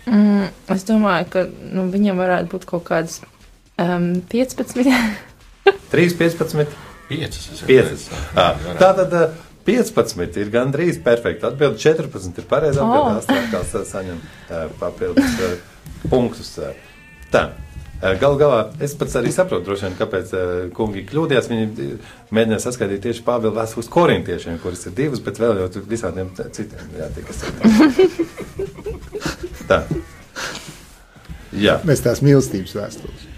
Mm, 0.06 0.50
es 0.76 0.84
domāju, 0.86 1.30
ka 1.34 1.46
nu, 1.50 1.88
viņam 1.94 2.20
varētu 2.20 2.52
būt 2.52 2.68
kaut 2.70 2.84
kādas 2.90 3.22
um, 3.82 4.12
15. 4.30 4.76
3, 5.92 6.18
15, 6.20 6.76
Piecas. 7.10 7.48
es 7.54 7.64
jau 7.64 7.70
5. 7.70 7.90
teicu. 7.90 8.20
Tātad 8.82 9.16
ā, 9.18 9.24
15 9.66 10.40
ir 10.42 10.50
gandrīz 10.54 11.00
perfekti. 11.04 11.46
Atbildi 11.48 11.82
14 11.82 12.42
ir 12.42 12.50
pareizi. 12.50 12.82
Oh. 12.84 13.12
Atbildi 13.18 13.60
8 13.62 13.86
saņem 13.90 14.20
ā, 14.50 14.66
papildus 14.80 15.40
ā, 15.42 15.54
punktus. 16.12 16.52
ā. 16.62 16.74
Tā. 17.34 17.48
Galu 18.20 18.38
galā 18.38 18.58
es 18.84 18.92
pats 19.00 19.16
arī 19.18 19.32
saprotu, 19.34 19.64
droši 19.70 19.88
vien, 19.88 19.94
kāpēc 19.98 20.34
kungi 20.76 21.06
kļūdījās. 21.10 21.48
Viņi 21.50 21.88
mēģināja 22.36 22.64
saskaitīt 22.68 23.02
tieši 23.08 23.24
Pāvila 23.26 23.56
vēstules 23.64 23.90
korintiešiem, 23.90 24.60
kuras 24.62 24.84
ir 24.86 24.94
divas, 24.98 25.24
bet 25.26 25.40
vēl 25.42 25.64
jau 25.64 25.70
tur 25.74 25.88
visādiem 25.90 26.30
citiem 26.36 26.92
jātiek. 27.00 27.32
Tā. 29.72 29.80
Jā. 31.56 31.80
Mēs 31.88 32.04
tās 32.06 32.22
mīlestības 32.26 32.76
vēstules. 32.78 33.30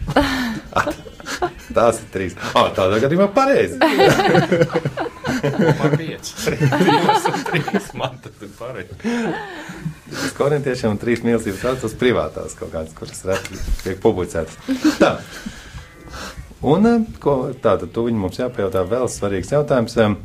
Tās 1.78 2.02
ir 2.02 2.08
trīs. 2.10 2.34
Ah, 2.58 2.72
tādā 2.74 2.98
gadījumā 3.04 3.30
pareizi. 3.36 3.78
Man 5.44 5.98
un 7.32 7.44
trīs. 7.46 7.92
Man 7.98 8.18
tad 8.24 8.42
ir 8.46 8.54
pareizi. 8.58 8.98
Tas 10.08 10.34
korintiešiem 10.38 10.96
un 10.96 11.02
trīs 11.02 11.24
mīlestības 11.26 11.66
vēstules 11.68 11.98
privātās 12.00 12.56
kaut 12.58 12.72
kādas, 12.74 12.96
kuras 12.98 13.24
reti 13.28 13.60
tiek 13.84 14.02
publicētas. 14.04 14.58
Tā. 15.02 15.18
Un 16.68 16.90
eh, 16.90 17.06
ko, 17.22 17.38
tātad 17.54 17.92
tu 17.94 18.08
viņi 18.08 18.18
mums 18.22 18.40
jāpajautā 18.42 18.82
vēl 18.90 19.06
svarīgs 19.12 19.54
jautājums. 19.54 19.98
em, 20.02 20.18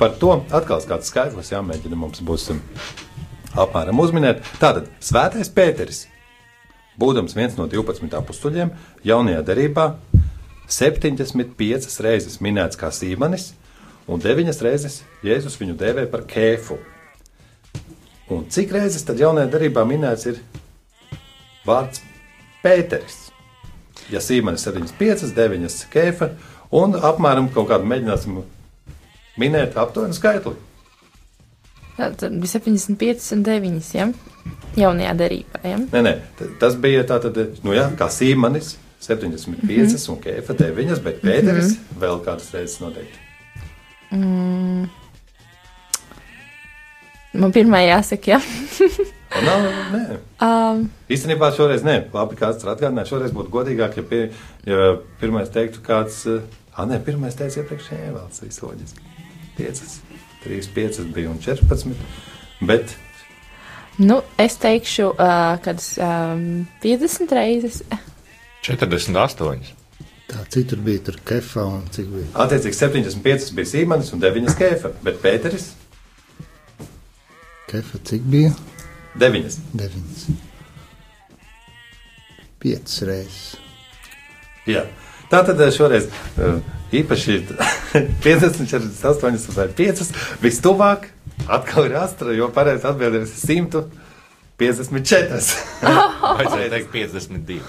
Par 0.00 0.14
to 0.16 0.32
atkal 0.48 0.80
kāds 0.88 1.10
skaitlis 1.10 1.50
jāmēģina 1.52 1.96
mums 1.98 2.22
būs 2.24 2.46
em, 2.54 2.60
apmēram 3.52 3.98
uzminēt. 4.00 4.40
Tātad 4.56 4.86
svētais 5.04 5.50
Pēteris, 5.52 6.06
būdams 7.00 7.36
viens 7.36 7.58
no 7.58 7.66
12 7.68 8.16
apstuļiem, 8.16 8.70
jaunajā 9.04 9.42
derībā 9.50 9.84
75 10.70 12.00
reizes 12.06 12.38
minēts 12.40 12.80
kā 12.80 12.88
sīmanis, 12.94 13.50
un 14.06 14.20
9 14.20 14.62
reizes 14.62 15.02
Jēzus 15.24 15.58
viņu 15.60 15.76
dēvē 15.80 16.06
par 16.10 16.24
kēfu. 16.28 16.78
Un 18.30 18.46
cik 18.48 18.72
reizes 18.72 19.04
tad 19.04 19.18
jaunajā 19.18 19.50
darbā 19.50 19.84
minēts 19.88 20.28
ir 20.30 20.40
vārds 21.66 22.02
Pēteris? 22.62 23.30
Ja 24.10 24.20
sīmanis 24.22 24.64
75, 24.66 25.30
9 25.36 25.84
kēfa, 25.92 26.32
un 26.70 26.96
apmēram 26.96 27.50
kaut 27.54 27.68
kādu 27.70 27.88
mēģināsim 27.90 28.42
minēt 29.40 29.78
aptuvenu 29.80 30.16
skaitli. 30.16 30.56
Tad 32.00 32.32
bija 32.40 32.52
75 32.58 33.32
un 33.36 33.42
9. 33.44 33.80
Ja? 33.94 34.06
Jaunajā 34.78 35.16
derībā. 35.18 35.62
Ja? 35.66 35.80
Nē, 35.92 36.04
nē, 36.06 36.14
tas 36.60 36.76
bija 36.80 37.02
tā 37.08 37.18
tad, 37.22 37.38
nu 37.66 37.74
jā, 37.76 37.90
kā 37.98 38.08
sīmanis 38.12 38.76
75 39.00 39.56
mm 39.64 39.86
-hmm. 39.86 40.10
un 40.12 40.20
kēfa 40.20 40.54
9, 40.54 41.02
bet 41.02 41.22
Pēteris 41.22 41.72
mm 41.72 41.76
-hmm. 41.76 42.00
vēl 42.00 42.24
kādas 42.24 42.54
reizes 42.54 42.80
noteikti. 42.80 43.29
Mm. 44.10 44.88
Man 47.40 47.52
pirmā 47.54 47.84
jāsaka, 47.86 48.36
ja. 48.36 48.40
Un 49.38 49.44
Nav, 49.46 49.66
nē. 49.92 50.16
um, 50.42 50.80
Īstenībā 51.12 51.52
šoreiz 51.54 51.84
nē, 51.86 51.96
labi, 52.14 52.38
kāds 52.40 52.58
tur 52.58 52.72
atgādināja. 52.72 53.12
Šoreiz 53.12 53.34
būtu 53.34 53.52
godīgāk, 53.54 54.00
ja, 54.00 54.06
pie, 54.10 54.22
ja 54.66 54.88
pirmais 55.20 55.52
teiktu 55.54 55.84
kāds, 55.86 56.24
ah, 56.74 56.88
nē, 56.90 56.98
pirmais 57.06 57.38
teica 57.38 57.62
iepriekšējā 57.62 58.10
valsts, 58.16 58.58
loģiski. 58.64 59.06
5, 59.60 59.84
3, 60.42 60.72
5 60.74 61.00
bija 61.14 61.30
un 61.30 61.38
14, 61.44 61.94
bet 62.66 62.96
nu, 64.00 64.22
es 64.40 64.56
teikšu, 64.56 65.10
uh, 65.12 65.58
kad 65.62 65.82
um, 66.00 66.66
50 66.82 67.34
reizes. 67.36 67.82
48. 68.64 69.79
Tā 70.30 70.44
citur 70.52 70.78
bija 70.84 71.02
tur 71.08 71.16
kefa 71.26 71.64
un 71.66 71.86
cik 71.90 72.10
bija. 72.12 72.26
Attiecīgi 72.44 72.76
75 72.78 73.54
bija 73.56 73.70
Sīmanis 73.72 74.12
un 74.14 74.22
9 74.22 74.54
kefa, 74.58 74.92
bet 75.02 75.18
Pēteris. 75.24 75.72
Kefa 77.70 78.00
cik 78.06 78.22
bija? 78.30 78.52
9. 79.18 79.58
9. 79.74 80.36
5 82.62 82.98
reizes. 83.08 83.56
Jā. 84.70 84.84
Tā 85.30 85.40
tad 85.46 85.60
eh, 85.62 85.70
šoreiz 85.74 86.06
eh, 86.10 86.60
īpaši 87.00 87.38
50, 88.26 88.62
48 88.70 89.56
vai 89.56 89.66
5 89.78 90.04
vistuvāk 90.42 91.08
atkal 91.50 91.88
ir 91.88 91.96
astra, 91.98 92.34
jo 92.36 92.50
pareizi 92.54 92.86
atbildēs 92.90 93.34
100. 93.42 93.84
54. 94.60 95.40
Vajadzēja 96.20 96.70
teikt 96.74 96.90
52. 96.92 97.60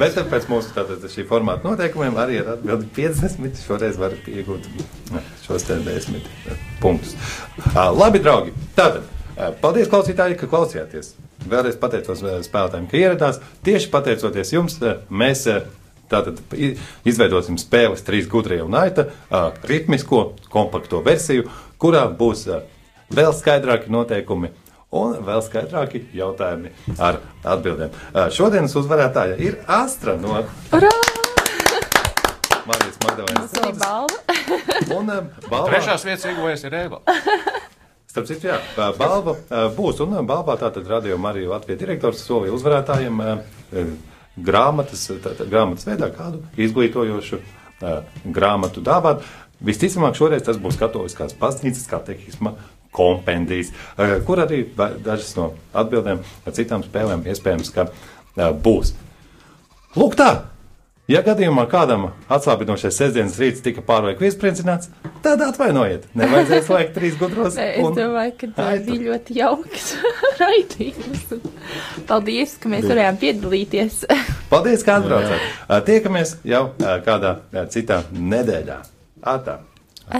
Bet 0.00 0.16
pēc 0.32 0.48
mūsu 0.50 0.72
tātad 0.74 1.04
šī 1.12 1.24
formāta 1.28 1.68
noteikumiem 1.68 2.18
arī 2.18 2.40
ir 2.40 2.50
atbildi 2.56 2.88
50. 2.96 3.60
Šoreiz 3.62 3.98
var 4.00 4.16
iegūt 4.26 4.66
šos 5.44 5.66
10 5.68 6.18
eh, 6.18 6.64
punktus. 6.82 7.14
Eh, 7.62 7.78
labi, 7.94 8.22
draugi, 8.24 8.54
tātad. 8.78 9.06
Eh, 9.36 9.52
paldies, 9.62 9.90
klausītāji, 9.92 10.40
ka 10.40 10.50
klausījāties. 10.50 11.14
Vēlreiz 11.46 11.78
pateicos 11.78 12.24
spēlētājiem, 12.48 12.90
ka 12.90 12.98
ieradās. 12.98 13.40
Tieši 13.66 13.90
pateicoties 13.94 14.52
jums, 14.56 14.80
mēs 15.10 15.46
Tātad 16.12 16.42
izveidosim 17.08 17.56
spēles 17.56 18.02
trīs 18.04 18.26
gudrie 18.28 18.58
un 18.60 18.74
aita 18.76 19.06
ritmisko 19.64 20.34
kompakto 20.52 21.00
versiju, 21.06 21.46
kurā 21.80 22.02
būs 22.18 22.42
vēl 23.16 23.32
skaidrāki 23.32 23.88
noteikumi 23.88 24.50
un 24.92 25.16
vēl 25.24 25.40
skaidrāki 25.46 26.04
jautājumi 26.16 26.72
ar 27.00 27.20
atbildēm. 27.54 27.94
Šodienas 28.34 28.76
uzvarētāja 28.78 29.38
ir 29.40 29.58
Astra 29.70 30.18
no! 30.20 30.42
Marijas 32.62 32.98
Magdalēnas 33.02 33.54
Tas 33.56 33.64
ir 33.66 33.78
balva. 33.80 34.18
Un 34.94 35.10
ā, 35.10 35.18
balvā, 35.48 35.64
Trešās 35.70 36.04
vietas 36.06 36.26
ieguvējas 36.30 36.62
ir 36.68 36.76
Eva. 36.78 37.00
starp 38.12 38.28
citu, 38.28 38.50
jā, 38.52 38.58
balva 38.98 39.34
būs, 39.74 40.02
un 40.04 40.14
balvā 40.28 40.58
tātad 40.60 40.86
radio 40.90 41.16
Marija 41.18 41.54
Latvijas 41.54 41.80
direktors 41.80 42.22
solīja 42.28 42.54
uzvarētājiem 42.54 43.22
grāmatas, 44.36 45.08
tātad 45.24 45.48
grāmatas 45.50 45.88
veidā 45.88 46.12
kādu 46.14 46.44
izglītojošu 46.60 47.40
grāmatu 48.36 48.84
dāvāt. 48.84 49.24
Visticamāk, 49.62 50.14
šoreiz 50.18 50.44
tas 50.46 50.58
būs 50.58 50.78
katoliskās 50.78 51.34
baznīcas 51.38 51.88
katehisma 51.90 52.56
kompendijas, 52.92 53.72
ā, 53.96 54.18
kur 54.26 54.42
arī 54.44 54.62
dažas 54.76 55.34
no 55.38 55.52
atbildēm 55.72 56.22
ar 56.46 56.56
citām 56.56 56.84
spēlēm 56.86 57.26
iespējams, 57.32 57.72
ka 57.74 57.88
ā, 57.88 58.52
būs. 58.52 58.94
Lūk 59.96 60.16
tā! 60.20 60.32
Ja 61.10 61.18
gadījumā 61.26 61.64
kādam 61.68 62.04
atslābinošais 62.32 62.94
sestdienas 62.94 63.34
rīts 63.42 63.60
tika 63.60 63.82
pārlieku 63.84 64.22
iespriecināts, 64.24 64.86
tad 65.24 65.42
atvainojiet. 65.44 66.04
Nevajadzēja 66.16 66.62
slēgt 66.68 66.92
trīs 66.94 67.16
gudros. 67.20 67.56
Es 67.58 67.80
un 67.82 67.96
domāju, 67.96 68.36
ka 68.38 68.48
tā 68.54 68.68
aitu. 68.76 68.86
bija 68.86 69.02
ļoti 69.10 69.36
jauks 69.40 69.88
raidījums. 70.40 71.24
Paldies, 72.08 72.54
ka 72.62 72.70
mēs 72.72 72.86
varējām 72.88 73.18
piedalīties. 73.20 73.98
Paldies, 74.52 74.86
ka 74.86 75.00
atbraucāt. 75.02 75.42
Ā, 75.66 75.80
Tiekamies 75.90 76.36
jau 76.48 76.62
kādā 76.78 77.34
citā 77.74 78.04
nedēļā. 78.14 78.78
Atā. 79.34 79.58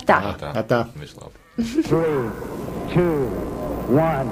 Tā. 0.02 0.18
Tā. 0.42 0.50
Atā. 0.64 0.82
Vislabāk. 0.98 1.38
Three, 1.56 2.30
two, 2.94 3.28
one, 3.92 4.28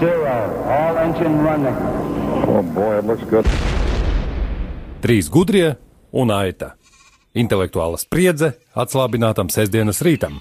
zero. 0.00 0.64
All 0.66 0.98
engine 0.98 1.38
running. 1.38 1.76
Oh, 2.48 2.62
boy, 2.74 2.98
it 2.98 3.04
looks 3.04 3.22
good. 3.30 3.46
Trīs 5.00 5.30
gudrie 5.30 5.76
un 6.10 6.34
aita. 6.34 6.72
Intelektuāla 7.38 8.00
spriedze 8.02 8.56
atslābinātam 8.74 9.54
sestdienas 9.54 10.02
rītam. 10.02 10.40